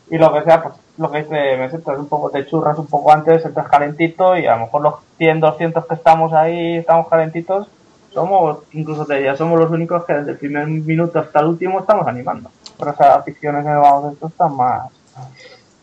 [0.09, 2.78] y lo que sea, pues lo que dice me siento es un poco te churras
[2.78, 6.78] un poco antes, estás calentito y a lo mejor los 100, 200 que estamos ahí,
[6.78, 7.69] estamos calentitos,
[8.11, 11.80] somos, incluso te diría, somos los únicos que desde el primer minuto hasta el último
[11.80, 12.49] estamos animando.
[12.78, 14.91] Pero esas aficiones en el baloncesto están más,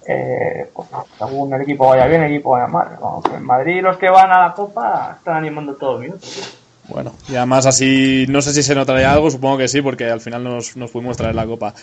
[0.07, 0.89] eh, pues,
[1.53, 2.99] el equipo vaya bien, el equipo vaya mal.
[3.35, 6.15] en Madrid los que van a la Copa están animando todo el
[6.89, 10.21] Bueno, y además así, no sé si se notaría algo, supongo que sí, porque al
[10.21, 11.75] final nos, nos pudimos traer la copa.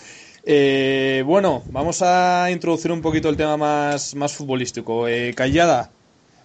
[0.43, 5.07] Eh, bueno, vamos a introducir un poquito el tema más, más futbolístico.
[5.07, 5.91] Eh, Callada,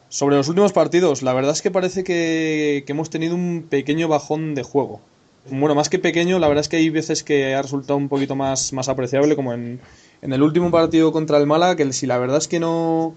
[0.08, 4.54] sobre los últimos partidos, la verdad es que parece que, hemos tenido un pequeño bajón
[4.54, 5.00] de juego.
[5.48, 8.34] Bueno, más que pequeño, la verdad es que hay veces que ha resultado un poquito
[8.34, 9.80] más, más apreciable, como en,
[10.22, 13.14] en el último partido contra el Málaga, que si la verdad es que no,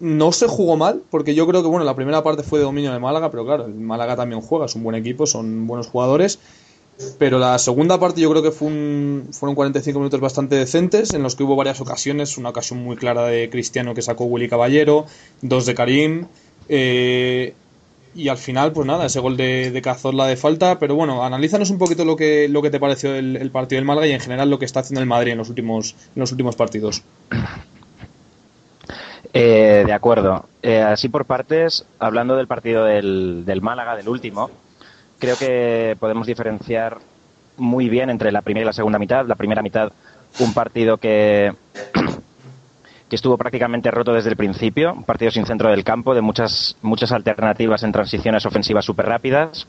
[0.00, 2.92] no se jugó mal, porque yo creo que bueno, la primera parte fue de dominio
[2.92, 6.38] de Málaga, pero claro, el Málaga también juega, es un buen equipo, son buenos jugadores.
[7.18, 11.24] Pero la segunda parte yo creo que fue un, fueron 45 minutos bastante decentes, en
[11.24, 15.06] los que hubo varias ocasiones, una ocasión muy clara de Cristiano que sacó Willy Caballero,
[15.42, 16.26] dos de Karim,
[16.68, 17.54] eh,
[18.14, 21.70] y al final, pues nada, ese gol de, de, Cazorla de falta, pero bueno, analízanos
[21.70, 24.50] un poquito lo que, lo que te pareció el, partido del Málaga y en general
[24.50, 27.02] lo que está haciendo el Madrid en los últimos, en los últimos partidos.
[29.32, 30.48] Eh, de acuerdo.
[30.62, 34.50] Eh, así por partes, hablando del partido del, del Málaga, del último,
[35.18, 36.98] creo que podemos diferenciar
[37.56, 39.26] muy bien entre la primera y la segunda mitad.
[39.26, 39.92] La primera mitad,
[40.38, 41.52] un partido que,
[43.08, 46.76] que estuvo prácticamente roto desde el principio, un partido sin centro del campo, de muchas,
[46.82, 49.66] muchas alternativas en transiciones ofensivas súper rápidas.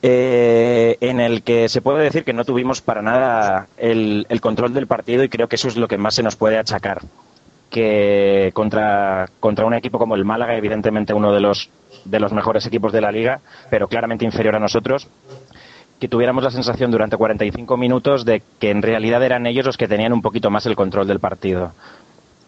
[0.00, 4.72] Eh, en el que se puede decir que no tuvimos para nada el, el, control
[4.72, 7.00] del partido y creo que eso es lo que más se nos puede achacar.
[7.68, 11.68] Que contra, contra un equipo como el Málaga, evidentemente uno de los
[12.04, 15.08] de los mejores equipos de la liga, pero claramente inferior a nosotros,
[15.98, 19.88] que tuviéramos la sensación durante 45 minutos de que en realidad eran ellos los que
[19.88, 21.72] tenían un poquito más el control del partido.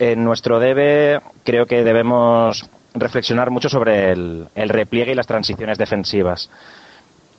[0.01, 6.48] En nuestro debe creo que debemos reflexionar mucho sobre el, repliegue y las transiciones defensivas.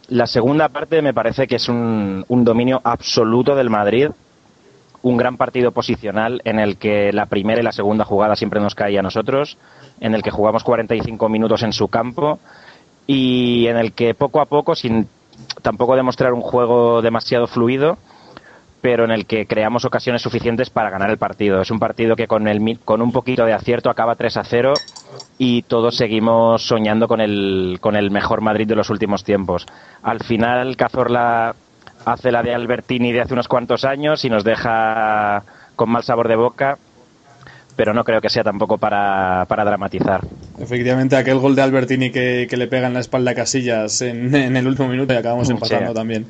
[0.09, 4.09] La segunda parte me parece que es un, un dominio absoluto del Madrid,
[5.01, 8.75] un gran partido posicional en el que la primera y la segunda jugada siempre nos
[8.75, 9.57] caía a nosotros,
[9.99, 12.37] en el que jugamos 45 minutos en su campo
[13.07, 15.07] y en el que poco a poco, sin
[15.63, 17.97] tampoco demostrar un juego demasiado fluido,
[18.81, 21.61] pero en el que creamos ocasiones suficientes para ganar el partido.
[21.61, 24.73] Es un partido que con, el, con un poquito de acierto acaba 3 a 0
[25.37, 29.67] y todos seguimos soñando con el, con el mejor Madrid de los últimos tiempos.
[30.01, 31.55] Al final, Cazorla
[32.05, 35.43] hace la de Albertini de hace unos cuantos años y nos deja
[35.75, 36.77] con mal sabor de boca
[37.75, 40.21] pero no creo que sea tampoco para, dramatizar.
[40.59, 44.67] Efectivamente, aquel gol de Albertini que, le pega en la espalda a Casillas en, el
[44.67, 46.27] último minuto y acabamos empatando también.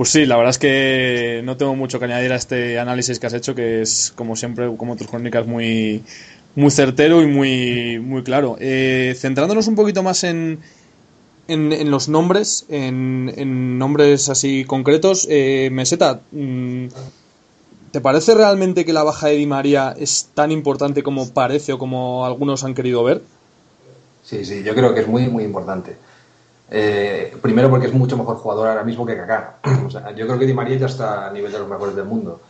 [0.00, 3.26] Pues sí, la verdad es que no tengo mucho que añadir a este análisis que
[3.26, 6.02] has hecho, que es, como siempre, como tus crónicas, muy,
[6.54, 8.56] muy certero y muy, muy claro.
[8.60, 10.60] Eh, centrándonos un poquito más en,
[11.48, 16.86] en, los nombres, en, nombres así concretos, eh, Meseta, mm,
[17.92, 21.78] ¿Te parece realmente que la baja de Di María es tan importante como parece o
[21.78, 23.20] como algunos han querido ver?
[24.24, 25.94] Sí, sí, yo creo que es muy, muy importante.
[26.70, 29.56] Eh, primero porque es mucho mejor jugador ahora mismo que Kaká.
[30.16, 32.40] yo creo que Di María ya está a nivel de los mejores del mundo.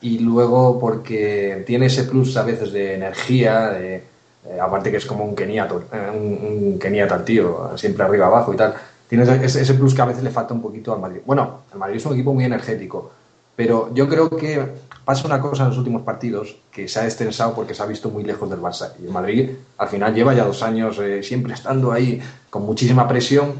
[0.00, 5.06] Y luego porque tiene ese plus a veces de energía, de, eh, aparte que es
[5.06, 8.74] como un keniato, eh, un, un tío, siempre arriba abajo y tal.
[9.08, 11.20] Tiene ese, ese plus que a veces le falta un poquito al Madrid.
[11.24, 13.12] Bueno, el Madrid es un equipo muy energético
[13.56, 14.60] pero yo creo que
[15.04, 18.10] pasa una cosa en los últimos partidos que se ha extensado porque se ha visto
[18.10, 18.92] muy lejos del Barça.
[19.00, 23.06] Y el Madrid al final lleva ya dos años eh, siempre estando ahí con muchísima
[23.06, 23.54] presión,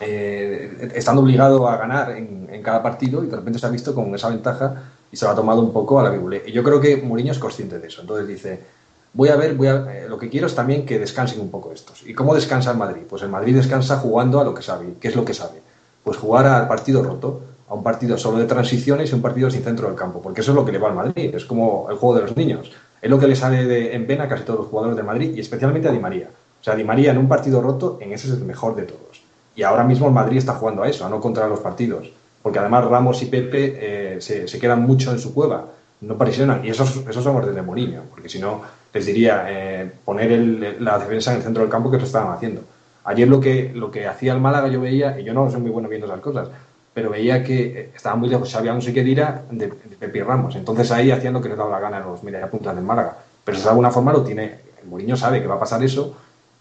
[0.00, 4.14] eh, estando obligado a ganar en, cada partido y de repente se ha visto con
[4.14, 6.42] esa ventaja y se lo ha tomado un poco a la biblia.
[6.46, 8.02] Y yo creo que Mourinho es consciente de eso.
[8.02, 8.60] Entonces dice,
[9.12, 12.06] voy a ver, eh, lo que quiero es también que descansen un poco estos.
[12.06, 13.02] ¿Y cómo descansa el Madrid?
[13.08, 14.94] Pues el Madrid descansa jugando a lo que sabe.
[15.00, 15.60] ¿Qué es lo que sabe?
[16.04, 17.40] Pues jugar al partido roto
[17.72, 20.52] a un partido solo de transiciones y un partido sin centro del campo, porque eso
[20.52, 22.70] es lo que le va al Madrid, es como el juego de los niños.
[23.00, 25.32] Es lo que le sale de, en pena a casi todos los jugadores de Madrid
[25.34, 26.28] y especialmente a Di María.
[26.60, 29.22] O sea, Di María en un partido roto, en ese es el mejor de todos.
[29.56, 32.10] Y ahora mismo el Madrid está jugando a eso, a no contra los partidos.
[32.42, 35.64] Porque además Ramos y Pepe eh, se, quedan mucho en su cueva,
[36.02, 36.62] no presionan.
[36.66, 38.60] Y esos, esos son órdenes de Mourinho, porque si no,
[38.92, 42.60] les diría eh, poner la defensa en el centro del campo que lo estaban haciendo.
[43.04, 45.70] Ayer lo que, lo que hacía el Málaga yo veía, y yo no soy muy
[45.70, 46.48] bueno viendo esas cosas,
[46.94, 50.56] pero veía que eh, estaba muy lejos, no sé qué dirá de, de Pepe Ramos.
[50.56, 53.18] Entonces ahí hacían lo que les daba la gana a los media puntas del Málaga.
[53.44, 56.14] Pero de alguna forma lo tiene, el Mourinho sabe que va a pasar eso,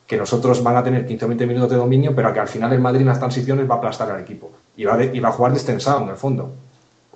[0.08, 2.74] que nosotros van a tener 15 o 20 minutos de dominio, pero que al final
[2.74, 5.32] el Madrid en las transiciones va a aplastar al equipo y va, y va a
[5.32, 6.52] jugar destensado en el fondo.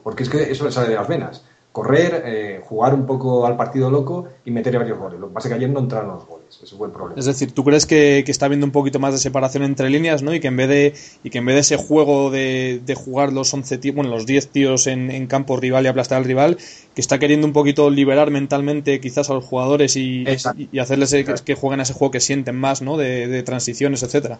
[0.03, 1.43] Porque es que eso le sale de las venas.
[1.75, 5.19] Correr, eh, jugar un poco al partido loco y meter varios goles.
[5.19, 7.19] Lo que pasa es que ayer no entraron los goles, ese fue el problema.
[7.19, 10.33] Es decir, ¿tú crees que, está habiendo un poquito más de separación entre líneas, ¿no?
[10.33, 13.53] Y que en vez de, y que en vez de ese juego de, jugar los
[13.53, 16.55] 11 tíos, bueno, los 10 tíos en, campo rival y aplastar al rival,
[16.93, 20.23] que está queriendo un poquito liberar mentalmente quizás a los jugadores y,
[20.71, 21.13] y, hacerles
[21.43, 22.95] que, jueguen a ese juego que sienten más, ¿no?
[22.95, 24.39] De, de transiciones, etcétera.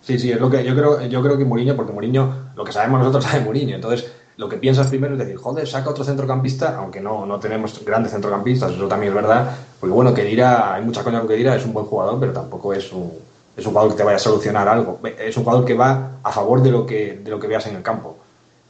[0.00, 2.72] Sí, sí, es lo que yo creo, yo creo que Mourinho, porque Mourinho, lo que
[2.72, 6.76] sabemos nosotros sabe Mourinho, entonces lo que piensas primero es decir, joder, saca otro centrocampista,
[6.78, 10.82] aunque no, no tenemos grandes centrocampistas, eso también es verdad, porque bueno, que dirá, hay
[10.82, 13.12] mucha coña con que dirá, es un buen jugador, pero tampoco es un,
[13.56, 16.32] es un jugador que te vaya a solucionar algo, es un jugador que va a
[16.32, 18.16] favor de lo que, de lo que veas en el campo.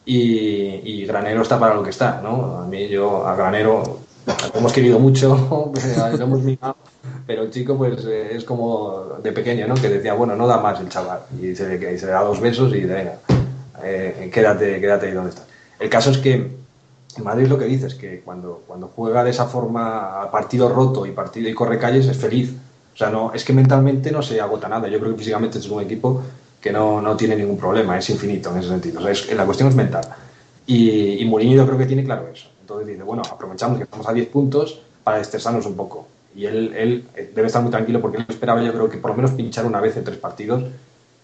[0.05, 2.63] Y, Granero está para lo que está, ¿no?
[2.63, 4.01] A mí, yo, a Granero,
[4.55, 5.73] hemos querido mucho,
[6.17, 6.77] lo hemos mimado,
[7.27, 9.75] pero el chico, pues, eh, es como de pequeño, ¿no?
[9.75, 12.41] Que decía, bueno, no da más el chaval, y se, le, se le da dos
[12.41, 13.19] besos y dice, venga,
[13.85, 15.52] eh, quédate, quédate ahí donde estás.
[15.83, 16.49] El caso es que
[17.25, 21.11] Madrid lo que dices, que cuando, cuando juega de esa forma a partido roto y
[21.11, 22.55] partido y corre calles es feliz.
[22.95, 24.87] O sea, no, es que mentalmente no se agota nada.
[24.87, 26.23] Yo creo que físicamente es un equipo
[26.61, 29.01] que no, no tiene ningún problema, es infinito en ese sentido.
[29.01, 30.05] O sea, es, la cuestión es mental.
[30.67, 32.47] Y, y creo que tiene claro eso.
[32.61, 36.07] Entonces dice, bueno, aprovechamos que estamos a 10 puntos para estresarnos un poco.
[36.37, 37.05] Y él, él
[37.35, 39.81] debe estar muy tranquilo porque él esperaba, yo creo que por lo menos pinchar una
[39.81, 40.63] vez en tres partidos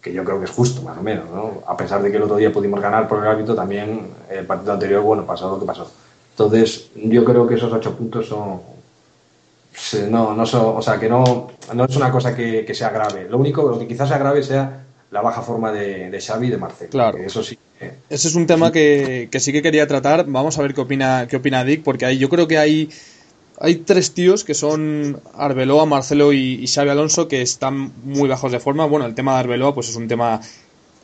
[0.09, 1.63] que yo creo que es justo, más o menos, ¿no?
[1.67, 4.73] A pesar de que el otro día pudimos ganar por el árbitro, también el partido
[4.73, 5.91] anterior, bueno, pasó lo que pasó.
[6.31, 8.61] Entonces, yo creo que esos ocho puntos son...
[10.11, 13.29] No, no son, o sea, que no, no es una cosa que, sea grave.
[13.29, 16.51] Lo único, lo que quizás sea grave sea la baja forma de, de Xavi y
[16.51, 16.91] de Marcelo.
[16.91, 17.19] Claro.
[17.19, 17.59] Eso sí.
[18.09, 20.25] Ese es un tema que, que sí que quería tratar.
[20.27, 22.91] Vamos a ver qué opina, qué opina Dick, porque ahí yo creo que hay
[23.61, 28.61] hay tres tíos que son Arbeloa, Marcelo y, Xavi Alonso que están muy bajos de
[28.61, 28.87] forma.
[28.87, 30.41] Bueno, el tema de Arbeloa pues es un tema,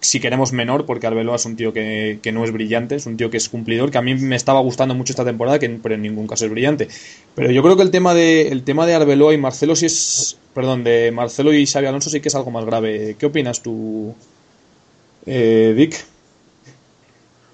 [0.01, 3.31] si queremos, menor, porque Arbeloa es un tío que, no es brillante, es un tío
[3.31, 6.03] que es cumplidor, que a mí me estaba gustando mucho esta temporada, que, pero en
[6.03, 6.89] ningún caso es brillante.
[7.35, 10.39] Pero yo creo que el tema de, el tema de Arbeloa y Marcelo sí es...
[10.55, 13.17] Perdón, de Marcelo y Xavi Alonso sí que es algo más grave.
[13.19, 14.15] ¿Qué opinas tú,
[15.27, 16.07] eh, Dick?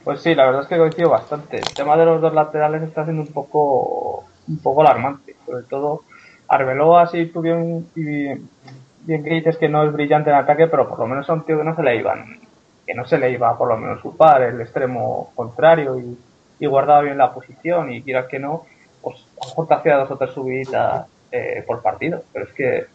[0.04, 1.56] Pues sí, la verdad es que coincido bastante.
[1.56, 5.36] El tema de los dos laterales está siendo un poco un poco alarmante.
[5.46, 6.02] Sobre todo,
[6.48, 10.98] Arbeloa, sí, tú bien, bien que dices que no es brillante en ataque, pero por
[10.98, 12.40] lo menos a un tío que no se le iban,
[12.86, 16.18] que no se le iba por lo menos su par, el extremo contrario y,
[16.66, 18.66] guardaba bien la posición y quieras que no,
[19.00, 22.52] pues a lo mejor te hacía dos o tres subiditas eh, por partido, pero es
[22.52, 22.86] que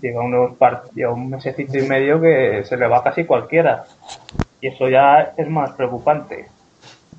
[0.00, 0.52] llega unos
[0.94, 3.84] lleva un mesecito y medio que se le va casi cualquiera
[4.60, 6.46] y eso ya es más preocupante.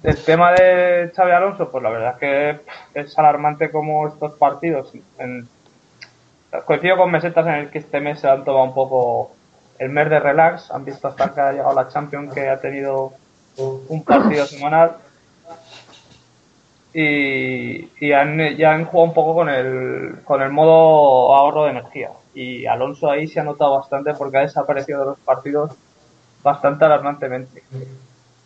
[0.04, 4.92] El tema de Xavi Alonso, pues la verdad es que es alarmante como estos partidos.
[5.18, 5.48] En,
[6.66, 9.32] coincido con mesetas en el que este mes se han tomado un poco
[9.80, 10.72] el mes de relax.
[10.72, 13.14] Han visto hasta que ha llegado la Champions que ha tenido
[13.58, 14.98] un partido semanal
[16.94, 21.72] y, y han, ya han jugado un poco con el, con el modo ahorro de
[21.72, 22.12] energía.
[22.36, 25.72] Y Alonso ahí se ha notado bastante porque ha desaparecido de los partidos
[26.44, 27.64] bastante alarmantemente.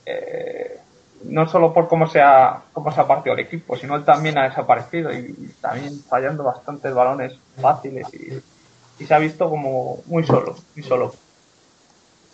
[0.06, 0.77] Eh,
[1.24, 4.38] no solo por cómo se ha, cómo se ha partido el equipo, sino él también
[4.38, 10.56] ha desaparecido y, también fallando bastantes balones fáciles y, se ha visto como muy solo,
[10.76, 11.14] muy solo.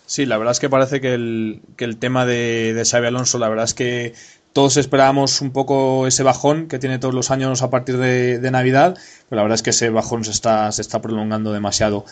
[0.06, 3.38] Sí, la verdad es que parece que el, que el tema de, de Xavi Alonso,
[3.38, 4.14] la verdad es que
[4.54, 8.96] todos esperábamos un poco ese bajón que tiene todos los años a partir de, Navidad,
[9.28, 12.04] pero la verdad es que ese bajón se está, se está prolongando demasiado.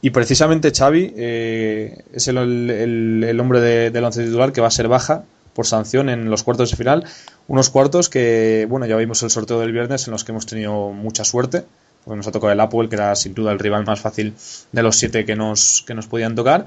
[0.00, 3.60] Y precisamente Xavi eh, es el, el, hombre
[3.90, 5.24] del once titular que va a ser baja
[5.54, 7.04] por sanción en los cuartos de final.
[7.48, 10.90] Unos cuartos que, bueno, ya vimos el sorteo del viernes en los que hemos tenido
[10.90, 11.64] mucha suerte,
[12.04, 14.34] porque nos ha tocado el Apple, que era sin duda el rival más fácil
[14.72, 16.66] de los siete que nos, que nos podían tocar.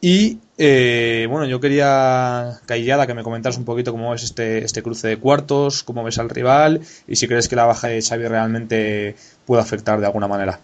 [0.00, 4.82] Y eh, bueno, yo quería, Callada, que me comentaras un poquito cómo ves este, este
[4.82, 8.28] cruce de cuartos, cómo ves al rival y si crees que la baja de Xavi
[8.28, 10.60] realmente puede afectar de alguna manera.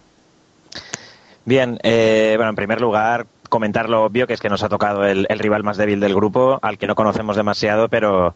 [1.45, 5.05] Bien, eh, bueno, en primer lugar, comentar lo obvio, que es que nos ha tocado
[5.05, 8.35] el, rival más débil del grupo, al que no conocemos demasiado, pero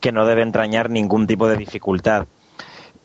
[0.00, 2.26] que no debe entrañar ningún tipo de dificultad.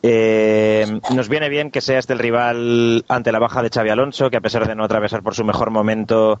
[0.02, 4.28] Eh, nos viene bien que sea este el rival ante la baja de Xavi Alonso,
[4.28, 6.40] que a pesar de no atravesar por su mejor momento,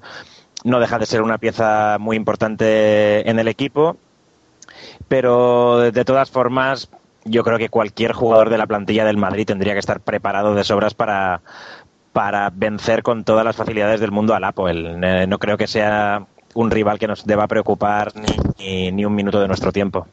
[0.64, 3.96] no deja de ser una pieza muy importante en el equipo.
[5.06, 6.90] Pero de todas formas,
[7.24, 10.64] yo creo que cualquier jugador de la plantilla del Madrid tendría que estar preparado de
[10.64, 11.42] sobras para,
[12.12, 14.98] para vencer con todas las facilidades del mundo al Apple.
[15.02, 18.12] Eh, no creo que sea un rival que nos deba preocupar
[18.58, 20.06] ni, ni, un minuto de nuestro tiempo.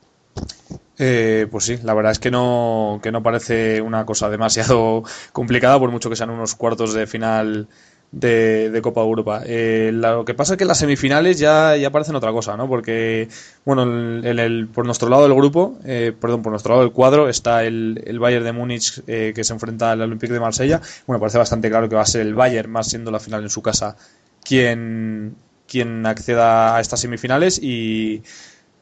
[0.97, 5.79] Eh, pues sí, la verdad es que no, que no parece una cosa demasiado complicada,
[5.79, 7.67] por mucho que sean unos cuartos de final
[8.11, 9.43] de, Copa Europa.
[9.45, 12.67] Eh, lo que pasa es que las semifinales ya, ya parecen otra cosa, ¿no?
[12.67, 13.29] Porque,
[13.65, 17.29] bueno, en el, por nuestro lado del grupo, eh, perdón, por nuestro lado del cuadro
[17.29, 20.81] está el, el Bayern de Múnich eh, que se enfrenta al Olympique de Marsella.
[21.05, 23.49] Bueno, parece bastante claro que va a ser el Bayern, más siendo la final en
[23.49, 23.95] su casa,
[24.43, 25.35] quien,
[25.67, 28.23] quien acceda a estas semifinales y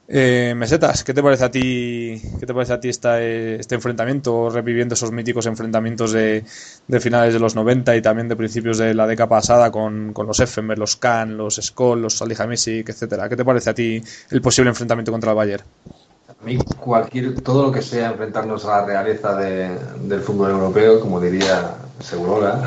[0.09, 4.93] eh, Mesetas, ¿qué te parece a ti, qué te parece a ti este enfrentamiento, reviviendo
[4.93, 6.45] esos míticos enfrentamientos de,
[6.99, 10.79] finales de los 90 y también de principios de la década pasada con, los Effenberg,
[10.79, 13.27] los Kahn, los Skoll, los Salihamidzic, etcétera?
[13.27, 14.01] ¿Qué te parece a ti
[14.31, 15.63] el posible enfrentamiento contra el Bayern?
[16.29, 21.19] A mí cualquier, todo lo que sea enfrentarnos a la realeza del fútbol europeo, como
[21.19, 22.65] diría Segurola,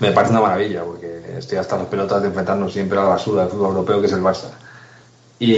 [0.00, 3.42] me parece una maravilla, porque estoy hasta las pelotas de enfrentarnos siempre a la basura
[3.42, 4.63] del fútbol europeo, que es el Barça.
[5.38, 5.54] Y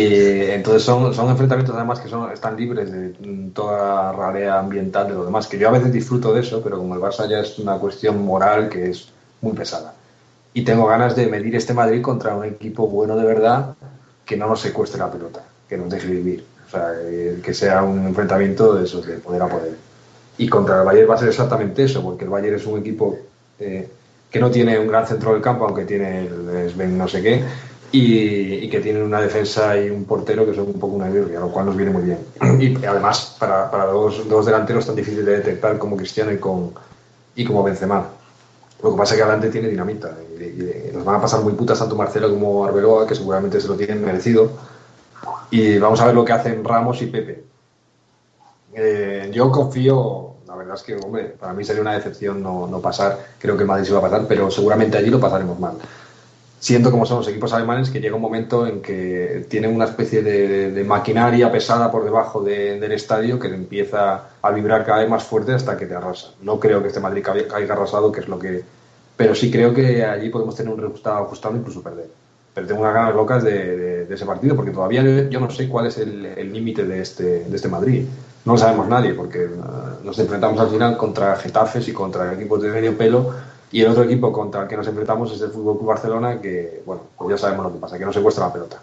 [0.51, 3.11] entonces son, son enfrentamientos además que son, están libres de
[3.55, 6.95] toda ralea ambiental de lo demás, que yo a veces disfruto de eso, pero como
[6.95, 9.11] el Barça ya es una cuestión moral que es
[9.43, 9.95] muy pesada.
[10.55, 13.75] Y tengo ganas de medir este Madrid contra un equipo bueno de verdad
[14.25, 16.45] que no nos secuestre la pelota, que nos deje vivir.
[16.67, 19.77] O sea, eh, que sea un enfrentamiento de esos, de poder a poder.
[20.39, 23.17] Y contra el Bayern va a ser exactamente eso, porque el Bayern es un equipo
[23.59, 23.89] eh,
[24.31, 27.45] que no tiene un gran centro del campo, aunque tiene el Sven no sé qué,
[27.93, 31.51] y, que tienen una defensa y un portero que son un poco una birria, lo
[31.51, 32.19] cual nos viene muy bien.
[32.61, 36.73] Y además, para, para dos, dos, delanteros tan difíciles de detectar como Cristiano y, con,
[37.35, 38.07] y como Benzema.
[38.83, 41.79] Lo que pasa es que adelante tiene dinamita y, nos van a pasar muy putas
[41.79, 44.51] tanto Marcelo como Arbeloa, que seguramente se lo tienen merecido.
[45.51, 47.45] Y vamos a ver lo que hacen Ramos y Pepe.
[48.75, 52.81] Eh, yo confío, la verdad es que, hombre, para mí sería una decepción no, no
[52.81, 53.19] pasar.
[53.39, 55.77] Creo que Madrid se va a pasar, pero seguramente allí lo pasaremos mal
[56.67, 60.21] siendo como son los equipos alemanes, que llega un momento en que tienen una especie
[60.21, 65.53] de, maquinaria pesada por debajo del estadio que empieza a vibrar cada vez más fuerte
[65.53, 66.33] hasta que te arrasa.
[66.43, 68.65] No creo que este Madrid caiga arrasado, que es lo que...
[69.17, 72.09] Pero sí creo que allí podemos tener un resultado ajustado, incluso perder.
[72.53, 75.99] Pero tengo unas ganas locas de, ese partido, porque todavía yo no sé cuál es
[75.99, 78.07] el límite de este, de este Madrid.
[78.45, 82.63] No lo sabemos nadie, porque uh, nos enfrentamos al final contra Getafes y contra equipos
[82.63, 83.33] de medio pelo
[83.77, 86.83] y el otro equipo contra el que nos enfrentamos es el Fútbol Club Barcelona, que,
[86.87, 88.81] bueno, pues ya sabemos lo que pasa, que no secuestra la pelota.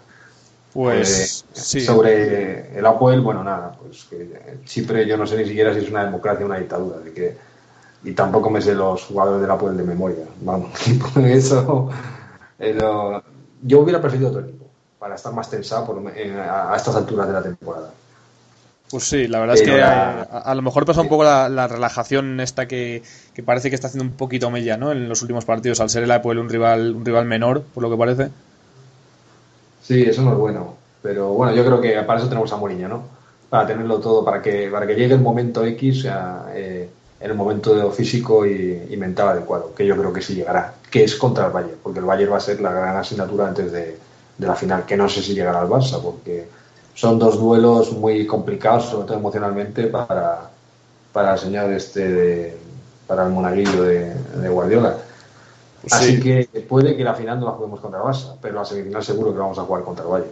[0.72, 5.74] Pues eh, Sobre el Apoel, bueno, nada, pues que Chipre yo no sé ni siquiera
[5.74, 7.36] si es una democracia o una dictadura, de que,
[8.04, 10.26] y tampoco me sé los jugadores del Apoel de memoria.
[10.42, 10.70] Vamos,
[11.12, 11.90] por eso
[12.60, 12.78] eh,
[13.62, 14.66] yo hubiera preferido otro equipo,
[15.00, 17.90] para estar más tensado a estas alturas de la temporada.
[18.94, 22.68] Pues sí, la verdad es que a, lo mejor pasa un poco la, relajación esta
[22.68, 23.02] que,
[23.44, 24.92] parece que está haciendo un poquito mella, ¿no?
[24.92, 27.90] En los últimos partidos, al ser el Apoel un rival, un rival menor, por lo
[27.90, 28.28] que parece.
[29.82, 30.76] Sí, eso no es bueno.
[31.02, 33.02] Pero bueno, yo creo que para eso tenemos a Mourinho, ¿no?
[33.50, 36.88] Para tenerlo todo, para que, para que llegue el momento X, o sea, eh,
[37.18, 41.16] en el momento físico y, mental adecuado, que yo creo que sí llegará, que es
[41.16, 43.98] contra el Bayern, porque el Bayern va a ser la gran asignatura antes de,
[44.38, 46.46] de la final, que no sé si llegará al Barça, porque
[46.94, 50.50] son dos duelos muy complicados, sobre todo emocionalmente, para,
[51.12, 52.56] para el señor este
[53.06, 54.96] para el monaguillo de, Guardiola.
[55.82, 58.64] Pues Así que puede que la final no la juguemos contra el Barça, pero la
[58.64, 60.30] semifinal seguro que vamos a jugar contra el Valle.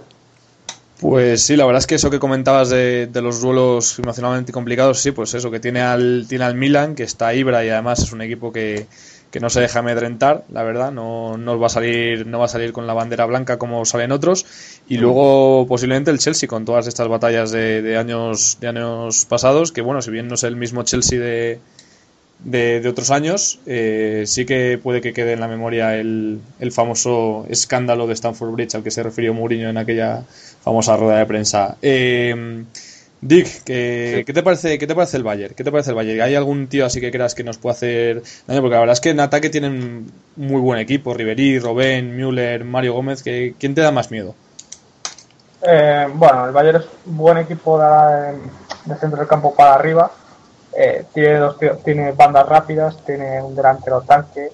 [0.98, 5.00] Pues sí, la verdad es que eso que comentabas de, de, los duelos emocionalmente complicados,
[5.00, 8.12] sí, pues eso, que tiene al, tiene al Milan, que está Ibra y además es
[8.12, 8.86] un equipo que,
[9.32, 12.48] que no se deja amedrentar, la verdad, no, no, va a salir, no va a
[12.48, 14.44] salir con la bandera blanca como salen otros,
[14.88, 19.80] y luego posiblemente el Chelsea con todas estas batallas de, años, de años pasados, que
[19.80, 21.60] bueno, si bien no es el mismo Chelsea de,
[22.44, 27.46] de, otros años, eh, sí que puede que quede en la memoria el, el, famoso
[27.48, 30.24] escándalo de Stanford Bridge al que se refirió Mourinho en aquella
[30.62, 31.78] famosa rueda de prensa.
[31.80, 32.64] Eh,
[33.24, 35.54] Dick, ¿qué, te parece, ¿qué te parece el Bayern?
[35.54, 36.22] ¿Qué te parece el Bayern?
[36.22, 38.60] ¿Hay algún tío así que creas que nos puede hacer daño?
[38.60, 41.14] Porque la verdad es que en ataque tienen muy buen equipo.
[41.14, 43.22] Ribery, Robben, Müller, Mario Gómez.
[43.22, 44.34] ¿Quién te da más miedo?
[45.62, 50.10] Eh, bueno, el Bayern es un buen equipo de, centro del campo para arriba.
[50.76, 54.50] Eh, tiene, dos, tiene bandas rápidas, tiene un delantero tanque.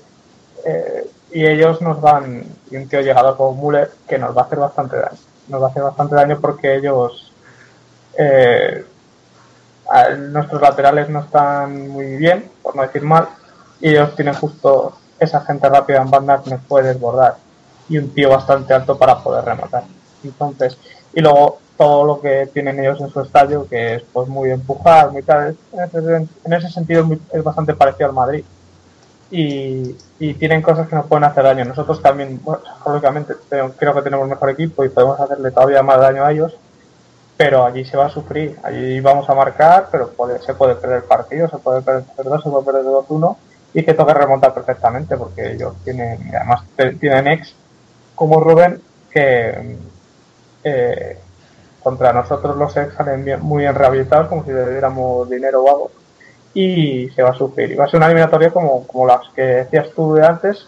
[0.67, 4.45] Eh, y ellos nos van, y un tío llegador como Müller, que nos va a
[4.45, 5.19] hacer bastante daño.
[5.49, 7.28] Nos va a hacer bastante daño porque ellos
[8.19, 8.85] eh,
[10.19, 13.29] nuestros laterales no están muy bien, por no decir mal,
[13.81, 17.37] y ellos tienen justo esa gente rápida en banda que nos puede desbordar
[17.89, 19.85] y un tío bastante alto para poder rematar.
[20.23, 20.77] Entonces,
[21.15, 25.11] y luego todo lo que tienen ellos en su estadio, que es pues muy empujar,
[25.11, 28.45] muy tal, en ese, sentido es bastante parecido al Madrid.
[29.31, 29.95] Y,
[30.35, 31.65] tienen cosas que nos pueden hacer daño.
[31.65, 36.25] Nosotros también, bueno, lógicamente, creo que tenemos mejor equipo y podemos hacerle todavía más daño
[36.25, 36.57] a ellos,
[37.39, 40.11] pero allí se va a sufrir, allí vamos a marcar, pero
[40.45, 43.37] se puede perder el partido, se puede perder 2, se puede perder 2-1
[43.75, 46.65] y que toque remontar perfectamente porque ellos tienen, además
[46.99, 47.55] tienen ex
[48.17, 49.77] como Rubén que
[50.65, 51.19] eh,
[51.81, 55.91] contra nosotros los ex salen muy bien rehabilitados como si le diéramos dinero o algo
[56.55, 57.71] y se va a sufrir.
[57.71, 60.67] Y va a ser una eliminatoria como, como las que decías tú de antes,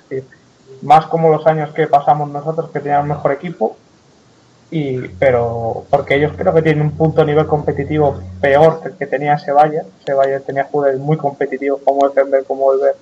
[0.83, 3.77] más como los años que pasamos nosotros que teníamos mejor equipo
[4.71, 8.95] y pero porque ellos creo que tienen un punto a nivel competitivo peor que el
[8.95, 9.85] que tenía Sevilla.
[10.05, 12.95] Sevilla tenía jugadores muy competitivos como defender, como volver.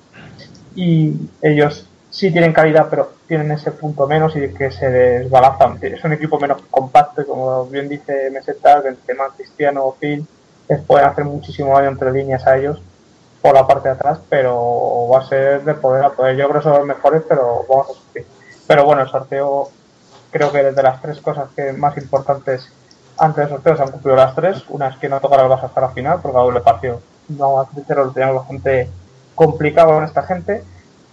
[0.74, 5.78] Y ellos sí tienen calidad, pero tienen ese punto menos y que se desbalazan.
[5.82, 10.26] Es un equipo menos compacto y como bien dice Meseta, el tema Cristiano o Phil,
[10.68, 12.80] les pueden hacer muchísimo daño entre líneas a ellos
[13.42, 16.36] por la parte de atrás, pero va a ser de poder a poder.
[16.36, 18.26] Yo creo que son los mejores, pero vamos a sufrir.
[18.66, 19.70] Pero bueno, el sorteo
[20.30, 22.68] creo que de las tres cosas que más importantes
[23.18, 24.64] antes del sorteo se han cumplido las tres.
[24.68, 27.60] Una es que no tocará el Barça hasta la final, porque a doble partido, no
[27.60, 28.88] a sincero, lo teníamos bastante
[29.34, 30.62] complicado con esta gente.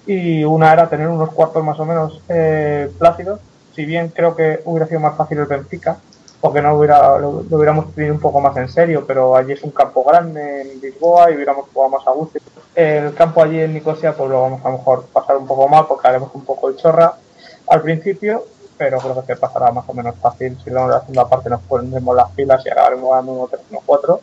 [0.06, 3.40] Y una era tener unos cuartos más o menos eh, plácidos.
[3.76, 5.98] Si bien creo que hubiera sido más fácil el Benfica,
[6.40, 9.72] porque no hubiera, lo, hubiéramos tenido un poco más en serio, pero allí es un
[9.72, 12.40] campo grande en Lisboa y hubiéramos jugado más a gusto.
[12.76, 15.86] El campo allí en Nicosia, pues lo vamos a lo mejor pasar un poco mal
[15.88, 17.16] porque haremos un poco el chorra
[17.68, 18.44] al principio
[18.78, 20.58] pero creo que pasará más o menos fácil.
[20.64, 23.62] Si luego en la segunda parte nos ponemos las pilas y acabaremos ganando 1 3
[23.72, 24.22] 1 4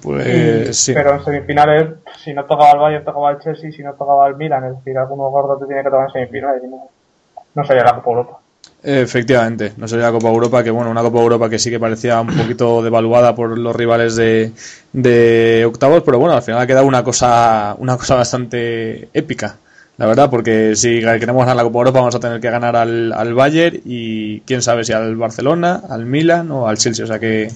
[0.00, 0.94] pues sí.
[0.94, 1.88] Pero en semifinales,
[2.22, 4.96] si no tocaba el Bayern, tocaba el Chelsea, si no tocaba el Milan, es decir,
[4.96, 6.62] alguno gordo te tiene que tocar en semifinales.
[6.64, 6.88] No,
[7.54, 8.38] no sería la Copa Europa.
[8.84, 12.20] Efectivamente, no sería la Copa Europa, que bueno, una Copa Europa que sí que parecía
[12.20, 14.52] un poquito devaluada por los rivales de,
[14.92, 19.56] de octavos, pero bueno, al final ha quedado una cosa, una cosa bastante épica
[19.98, 23.12] la verdad, porque si queremos ganar la Copa Europa vamos a tener que ganar al,
[23.12, 27.18] al Bayern y quién sabe si al Barcelona, al Milan o al Chelsea, o sea
[27.18, 27.50] que,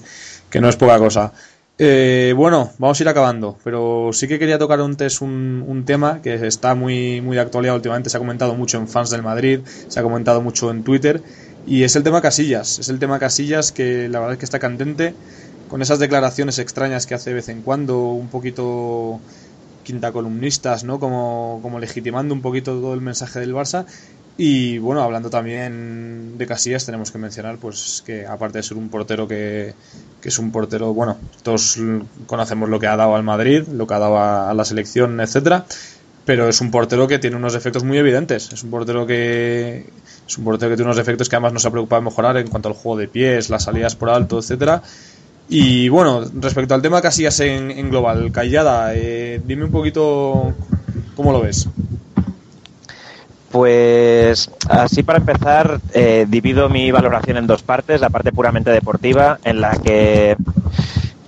[0.60, 1.32] no es poca cosa.
[1.78, 5.84] Eh, bueno, vamos a ir acabando, pero sí que quería tocar un, test, un, un,
[5.84, 9.22] tema que está muy, muy de actualidad últimamente, se ha comentado mucho en fans del
[9.22, 11.22] Madrid, se ha comentado mucho en Twitter,
[11.66, 14.58] y es el tema Casillas, es el tema Casillas que la verdad es que está
[14.58, 15.14] candente,
[15.68, 19.20] con esas declaraciones extrañas que hace de vez en cuando, un poquito
[19.86, 20.98] quinta columnistas, ¿no?
[20.98, 23.86] Como, como legitimando un poquito todo el mensaje del Barça.
[24.36, 28.90] Y bueno, hablando también de Casillas, tenemos que mencionar pues que aparte de ser un
[28.90, 29.74] portero que,
[30.20, 31.78] que, es un portero, bueno, todos
[32.26, 35.64] conocemos lo que ha dado al Madrid, lo que ha dado a, la selección, etcétera,
[36.26, 38.52] pero es un portero que tiene unos efectos muy evidentes.
[38.52, 39.86] Es un portero que
[40.26, 42.68] es un portero que tiene unos efectos que además nos ha preocupado mejorar en cuanto
[42.68, 44.82] al juego de pies, las salidas por alto, etcétera.
[45.48, 50.54] Y bueno, respecto al tema Casillas en, en global, Callada, eh, dime un poquito
[51.14, 51.68] cómo lo ves.
[53.50, 59.38] Pues así para empezar, eh, divido mi valoración en dos partes, la parte puramente deportiva,
[59.44, 60.36] en la que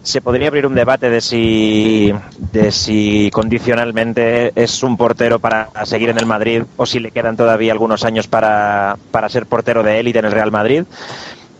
[0.03, 2.13] se podría abrir un debate de si,
[2.53, 7.37] de si condicionalmente es un portero para seguir en el Madrid o si le quedan
[7.37, 10.85] todavía algunos años para, para ser portero de élite en el Real Madrid.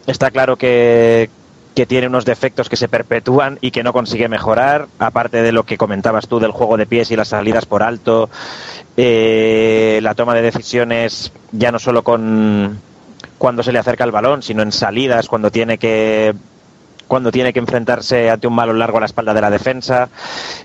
[0.07, 1.31] Está claro que,
[1.79, 5.63] que tiene unos defectos que se perpetúan y que no consigue mejorar, aparte de lo
[5.63, 8.29] que comentabas tú del juego de pies y las salidas por alto,
[8.97, 12.81] eh, la toma de decisiones ya no solo con
[13.39, 16.35] cuando se le acerca el balón, sino en salidas, cuando tiene que
[17.07, 20.09] cuando tiene que enfrentarse ante un malo largo a la espalda de la defensa.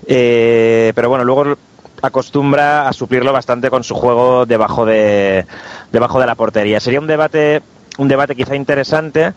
[0.08, 1.56] Eh, pero bueno, luego
[2.02, 5.46] acostumbra a suplirlo bastante con su juego debajo de,
[5.92, 6.80] debajo de la portería.
[6.80, 7.62] Sería un debate
[7.98, 9.32] un debate quizá interesante,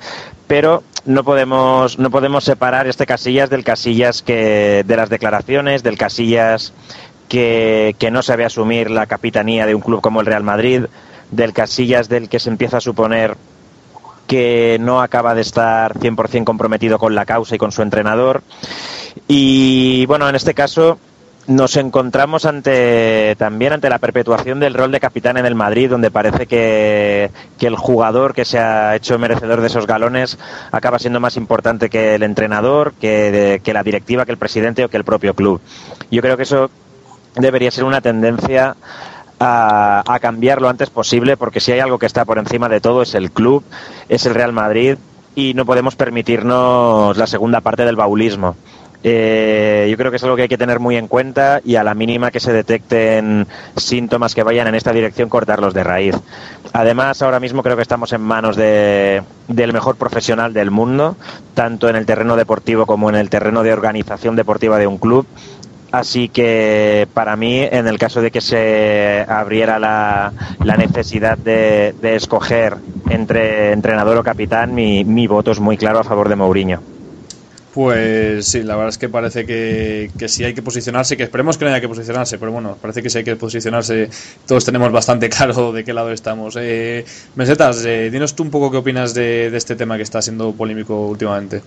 [0.47, 5.97] pero no podemos, no podemos separar este Casillas del Casillas que, de las declaraciones, del
[5.97, 6.73] Casillas
[7.29, 10.85] que, que no sabe asumir la capitanía de un club como el Real Madrid,
[11.31, 13.35] del Casillas del que se empieza a suponer
[14.27, 18.43] que no acaba de estar 100% comprometido con la causa y con su entrenador.
[19.27, 20.99] Y bueno, en este caso
[21.47, 26.11] nos encontramos ante también ante la perpetuación del rol de capitán en el Madrid, donde
[26.11, 30.37] parece que, el jugador que se ha hecho merecedor de esos galones
[30.71, 34.89] acaba siendo más importante que el entrenador, que, que la directiva, que el presidente o
[34.89, 35.61] que el propio club.
[36.11, 36.69] Yo creo que eso
[37.35, 38.75] debería ser una tendencia
[39.39, 42.81] a, a, cambiar lo antes posible, porque si hay algo que está por encima de
[42.81, 43.63] todo es el club,
[44.09, 44.97] es el Real Madrid,
[45.37, 48.55] y no podemos permitirnos la segunda parte del baulismo.
[49.03, 51.83] Eh, yo creo que es algo que hay que tener muy en cuenta y a
[51.83, 56.15] la mínima que se detecten síntomas que vayan en esta dirección, cortarlos de raíz.
[56.73, 61.15] Además, ahora mismo creo que estamos en manos de, del mejor profesional del mundo,
[61.53, 65.27] tanto en el terreno deportivo como en el terreno de organización deportiva de un club.
[65.91, 70.33] Así que para mí, en el caso de que se abriera la,
[70.77, 72.75] necesidad de, de, escoger
[73.09, 76.96] entre entrenador o capitán, mi, mi voto es muy claro a favor de Mourinho.
[77.77, 81.59] Pues sí, la verdad es que parece que, que sí hay que posicionarse, que esperemos
[81.59, 84.09] que no haya que posicionarse, pero bueno, parece que sí hay que posicionarse.
[84.47, 86.55] Todos tenemos bastante claro de qué lado estamos.
[86.59, 87.05] Eh,
[87.35, 90.53] Mesetas, eh, dinos tú un poco qué opinas de, de, este tema que está siendo
[90.53, 91.61] polémico últimamente.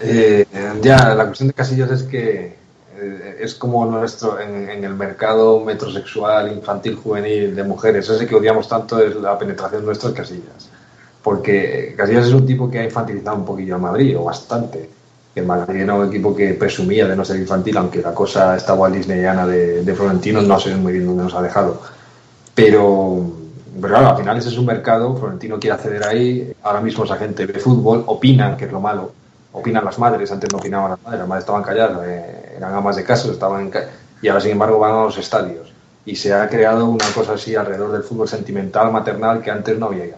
[0.00, 0.46] Eh,
[0.80, 2.56] ya, la cuestión de Casillas es que
[2.98, 8.08] eh, es como nuestro en, en, el mercado metrosexual, infantil, juvenil de mujeres.
[8.08, 10.70] Ese que odiamos tanto es la penetración de nuestras Casillas
[11.26, 14.88] porque Casillas es un tipo que ha infantilizado un poquillo a Madrid, o bastante.
[15.34, 18.88] El Madrid era un equipo que presumía de no ser infantil, aunque la cosa estaba
[18.88, 21.82] disneyana de, de Florentino, no sé muy bien dónde nos ha dejado.
[22.54, 23.28] Pero,
[23.74, 27.16] pero claro, al final ese es un mercado, Florentino quiere acceder ahí, ahora mismo esa
[27.16, 29.10] gente ve fútbol, opinan, que es lo malo,
[29.50, 32.94] opinan las madres, antes no opinaban las madres, las madres estaban calladas, eh, eran amas
[32.94, 33.72] de casa, estaban en
[34.22, 35.72] y ahora sin embargo van a los estadios.
[36.04, 39.86] Y se ha creado una cosa así alrededor del fútbol sentimental, maternal, que antes no
[39.86, 40.14] había.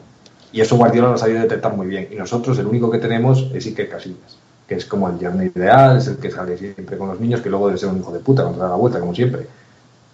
[0.53, 2.09] Y eso Guardiola lo ha sabido detectar muy bien.
[2.11, 5.99] Y nosotros el único que tenemos es Iker Casillas, que es como el yerno ideal,
[5.99, 8.21] es el que sale siempre con los niños, que luego debe ser un hijo de
[8.21, 9.47] puta cuando da la vuelta, como siempre.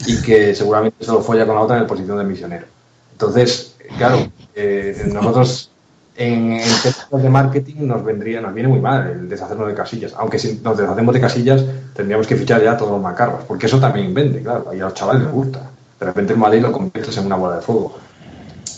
[0.07, 2.67] Y que seguramente se lo folla con la otra en posición de misionero.
[3.13, 5.71] Entonces, claro, eh, nosotros
[6.17, 10.15] en, en términos de marketing nos vendría, nos viene muy mal el deshacernos de casillas.
[10.17, 13.79] Aunque si nos deshacemos de casillas, tendríamos que fichar ya todos los macarros, porque eso
[13.79, 15.71] también vende, claro, y a los chavales les gusta.
[16.01, 17.95] De repente el Madrid lo conviertes en una bola de fuego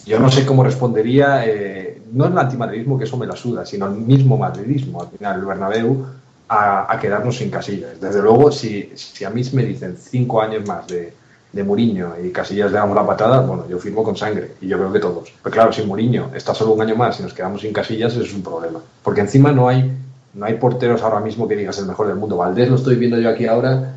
[0.07, 3.87] yo no sé cómo respondería, eh, no el antimadridismo, que eso me la suda, sino
[3.87, 6.07] el mismo madridismo, al final, el Bernabéu,
[6.49, 8.01] a, quedarnos sin Casillas.
[8.01, 11.13] Desde luego, si, si, a mí me dicen cinco años más de,
[11.53, 14.79] de Mourinho y Casillas le damos la patada, bueno, yo firmo con sangre, y yo
[14.79, 15.33] creo que todos.
[15.43, 18.23] Pero claro, si Mourinho está solo un año más y nos quedamos sin Casillas, eso
[18.23, 18.81] es un problema.
[19.03, 19.91] Porque encima no hay,
[20.35, 22.37] no hay porteros ahora mismo que digas el mejor del mundo.
[22.37, 23.96] Valdés lo estoy viendo yo aquí ahora,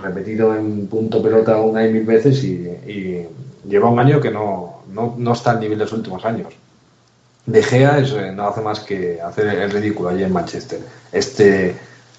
[0.00, 3.28] repetido en punto pelota una y mil veces, y, y
[3.64, 6.48] lleva un año que no, no, no está al nivel de los últimos años.
[7.46, 10.80] De Gea es, eh, no hace más que hacer el ridículo allí en Manchester.
[11.10, 11.74] Este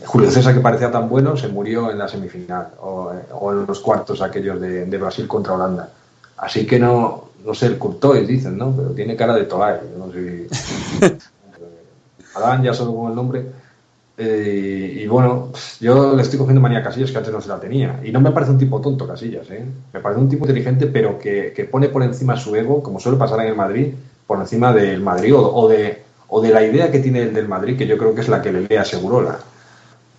[0.06, 3.80] Julio César, que parecía tan bueno, se murió en la semifinal o, o en los
[3.80, 5.90] cuartos aquellos de, de, Brasil contra Holanda.
[6.38, 8.74] Así que no, no sé, el Courtois dicen, ¿no?
[8.76, 9.80] Pero tiene cara de Tolai.
[9.98, 11.06] No sé si...
[12.36, 13.46] Adán, ya solo con el nombre.
[14.24, 17.60] Eh, y bueno, yo le estoy cogiendo manía a Casillas que antes no se la
[17.60, 18.00] tenía.
[18.04, 19.66] Y no me parece un tipo tonto Casillas, ¿eh?
[19.92, 23.18] Me parece un tipo inteligente, pero que, que pone por encima su ego, como suele
[23.18, 23.88] pasar en el Madrid,
[24.28, 27.76] por encima del Madrid o, de, o de la idea que tiene el del Madrid,
[27.76, 29.40] que yo creo que es la que le lee a Segurola.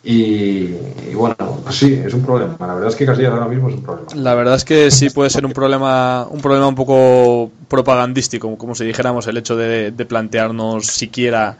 [0.02, 0.74] Y,
[1.08, 2.56] y, bueno, pues sí, es un problema.
[2.58, 4.08] La verdad es que Casillas ahora mismo es un problema.
[4.16, 8.74] La verdad es que sí puede ser un problema, un problema un poco propagandístico, como
[8.74, 11.56] si dijéramos el hecho de plantearnos siquiera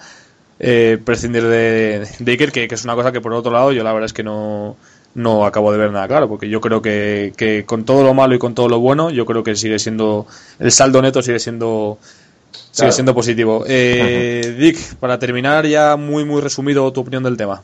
[0.64, 3.82] eh, prescindir de, de Iker, que, que, es una cosa que por otro lado yo
[3.82, 4.76] la verdad es que no,
[5.14, 8.36] no acabo de ver nada claro, porque yo creo que, que, con todo lo malo
[8.36, 10.24] y con todo lo bueno, yo creo que sigue siendo,
[10.60, 11.98] el saldo neto sigue siendo,
[12.70, 13.64] sigue siendo positivo.
[13.66, 17.60] Eh, Dick, para terminar ya muy muy resumido tu opinión del tema.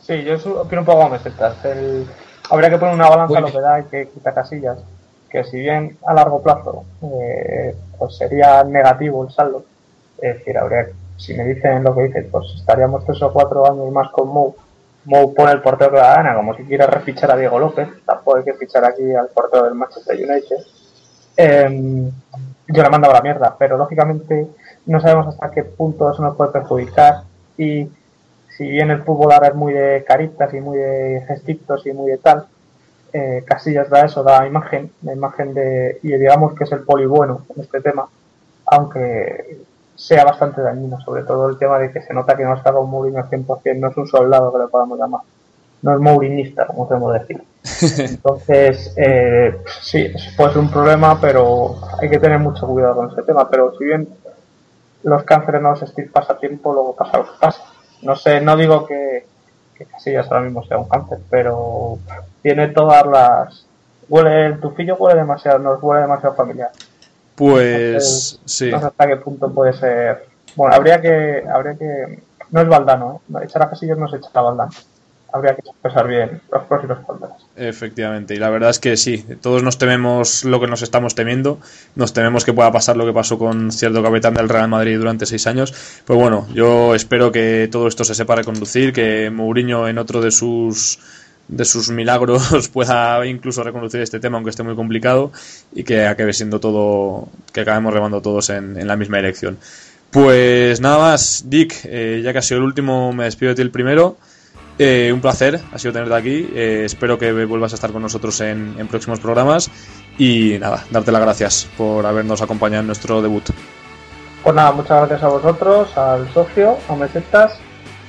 [0.00, 2.06] Sí, yo opino un poco como me el,
[2.48, 4.78] Habría que poner una balanza a lo que da y que quita casillas,
[5.28, 9.64] que si bien a largo plazo eh, pues sería negativo el saldo,
[10.22, 10.86] es decir, habría
[11.16, 14.54] si me dicen lo que dicen, pues estaríamos tres o cuatro años más con Mou.
[15.04, 18.38] Mou pone el portero que la gana, como si quiera refichar a Diego López, tampoco
[18.38, 20.56] hay que fichar aquí al portero del Manchester United.
[21.36, 22.10] Eh,
[22.68, 24.48] yo le mando a la mierda, pero lógicamente
[24.86, 27.24] no sabemos hasta qué punto eso nos puede perjudicar
[27.58, 27.88] y
[28.56, 32.10] si bien el fútbol ahora es muy de caritas y muy de gestitos y muy
[32.12, 32.46] de tal,
[33.12, 37.06] eh, Casillas da eso, da imagen, la imagen de, y digamos que es el poli
[37.06, 38.08] bueno en este tema,
[38.66, 39.60] aunque
[39.94, 42.90] sea bastante dañino, sobre todo el tema de que se nota que no está con
[42.90, 45.20] Mourinho al 100%, no es un soldado que le podamos llamar,
[45.84, 47.42] no es mourinista, como podemos decir.
[48.10, 53.22] Entonces, eh, sí, puede ser un problema, pero hay que tener mucho cuidado con ese
[53.22, 54.08] tema, pero si bien
[55.02, 57.62] los cánceres no los estirpas a tiempo, luego pasa lo que pasa.
[58.00, 59.26] No sé, no digo que,
[59.76, 61.98] que Casillas ahora mismo sea un cáncer, pero
[62.42, 63.66] tiene todas las...
[64.08, 66.70] Huele, el tufillo huele demasiado, nos huele demasiado familiar.
[67.34, 68.70] Pues Entonces, sí.
[68.70, 70.26] No sé hasta qué punto puede ser.
[70.56, 71.44] Bueno, habría que.
[71.52, 73.44] Habría que no es Valdano, ¿eh?
[73.44, 74.70] Echar a Casillas no se echa a Valdano.
[75.32, 77.32] Habría que expresar bien los pros y los contras.
[77.56, 81.58] Efectivamente, y la verdad es que sí, todos nos tememos lo que nos estamos temiendo,
[81.96, 85.26] nos tememos que pueda pasar lo que pasó con cierto capitán del Real Madrid durante
[85.26, 85.74] seis años.
[86.04, 90.30] Pues bueno, yo espero que todo esto se sepa reconducir, que Mourinho en otro de
[90.30, 91.00] sus
[91.48, 95.32] de sus milagros pueda incluso reconocer este tema, aunque esté muy complicado,
[95.74, 99.58] y que acabe siendo todo, que acabemos remando todos en, en la misma dirección.
[100.10, 103.62] Pues nada más, Dick, eh, ya que ha sido el último, me despido de ti
[103.62, 104.16] el primero.
[104.78, 106.48] Eh, un placer, ha sido tenerte aquí.
[106.54, 109.70] Eh, espero que vuelvas a estar con nosotros en, en, próximos programas.
[110.16, 113.50] Y nada, darte las gracias por habernos acompañado en nuestro debut.
[114.44, 117.58] Pues nada, muchas gracias a vosotros, al socio, a Mesetas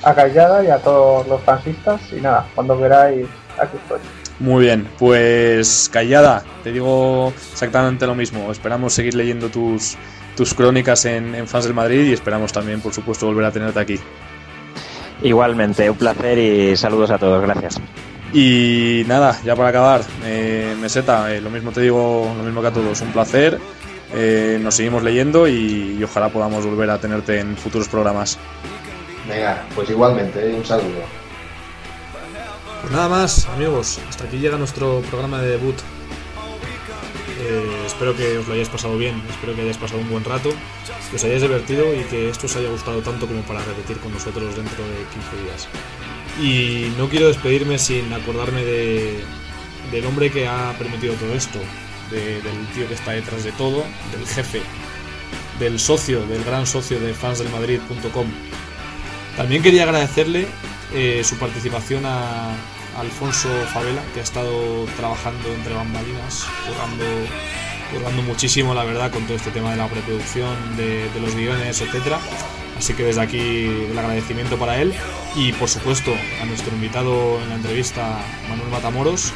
[0.06, 2.00] a Callada y a todos los fansistas.
[2.12, 3.26] Y nada, cuando queráis,
[3.58, 3.98] aquí estoy.
[4.38, 8.52] Muy bien, pues Callada, te digo exactamente lo mismo.
[8.52, 9.96] Esperamos seguir leyendo tus,
[10.36, 13.80] tus crónicas en, en Fans del Madrid y esperamos también, por supuesto, volver a tenerte
[13.80, 13.98] aquí.
[15.22, 17.80] Igualmente, un placer y saludos a todos, gracias.
[18.32, 22.68] Y nada, ya para acabar, eh, Meseta, eh, lo mismo te digo, lo mismo que
[22.68, 23.58] a todos, un placer.
[24.14, 28.38] Eh, nos seguimos leyendo y, y ojalá podamos volver a tenerte en futuros programas.
[29.28, 31.02] Venga, pues igualmente, un saludo.
[32.82, 35.76] Pues nada más, amigos, hasta aquí llega nuestro programa de debut.
[37.40, 40.50] Eh, espero que os lo hayáis pasado bien, espero que hayáis pasado un buen rato,
[41.10, 44.12] que os hayáis divertido y que esto os haya gustado tanto como para repetir con
[44.12, 45.68] nosotros dentro de 15 días.
[46.40, 49.24] Y no quiero despedirme sin acordarme de,
[49.90, 51.58] del hombre que ha permitido todo esto,
[52.10, 54.60] de- del tío que está detrás de todo, del jefe,
[55.58, 58.26] del socio, del gran socio de fansdelmadrid.com.
[59.36, 60.46] También quería agradecerle
[60.94, 62.54] eh, su participación a,
[62.98, 66.46] Alfonso Favela, que ha estado trabajando entre bambalinas,
[67.92, 72.18] currando muchísimo, la verdad, con todo este tema de la preproducción, de, los guiones, etcétera.
[72.78, 74.92] Así que desde aquí el agradecimiento para él
[75.34, 78.18] y por supuesto a nuestro invitado en la entrevista,
[78.48, 79.32] Manuel Matamoros,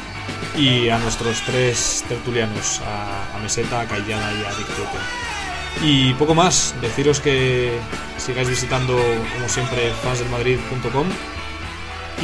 [0.55, 5.40] y a nuestros tres tertulianos, a, Meseta, a Cayana y a Dick Tuete.
[5.83, 7.79] Y poco más, deciros que
[8.17, 8.95] sigáis visitando,
[9.33, 11.07] como siempre, fansdelmadrid.com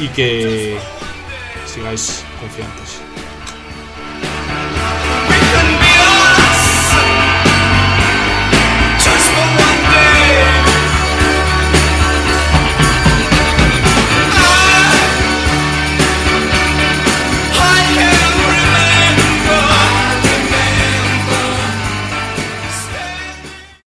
[0.00, 0.78] y que
[1.66, 3.00] sigáis confiantes.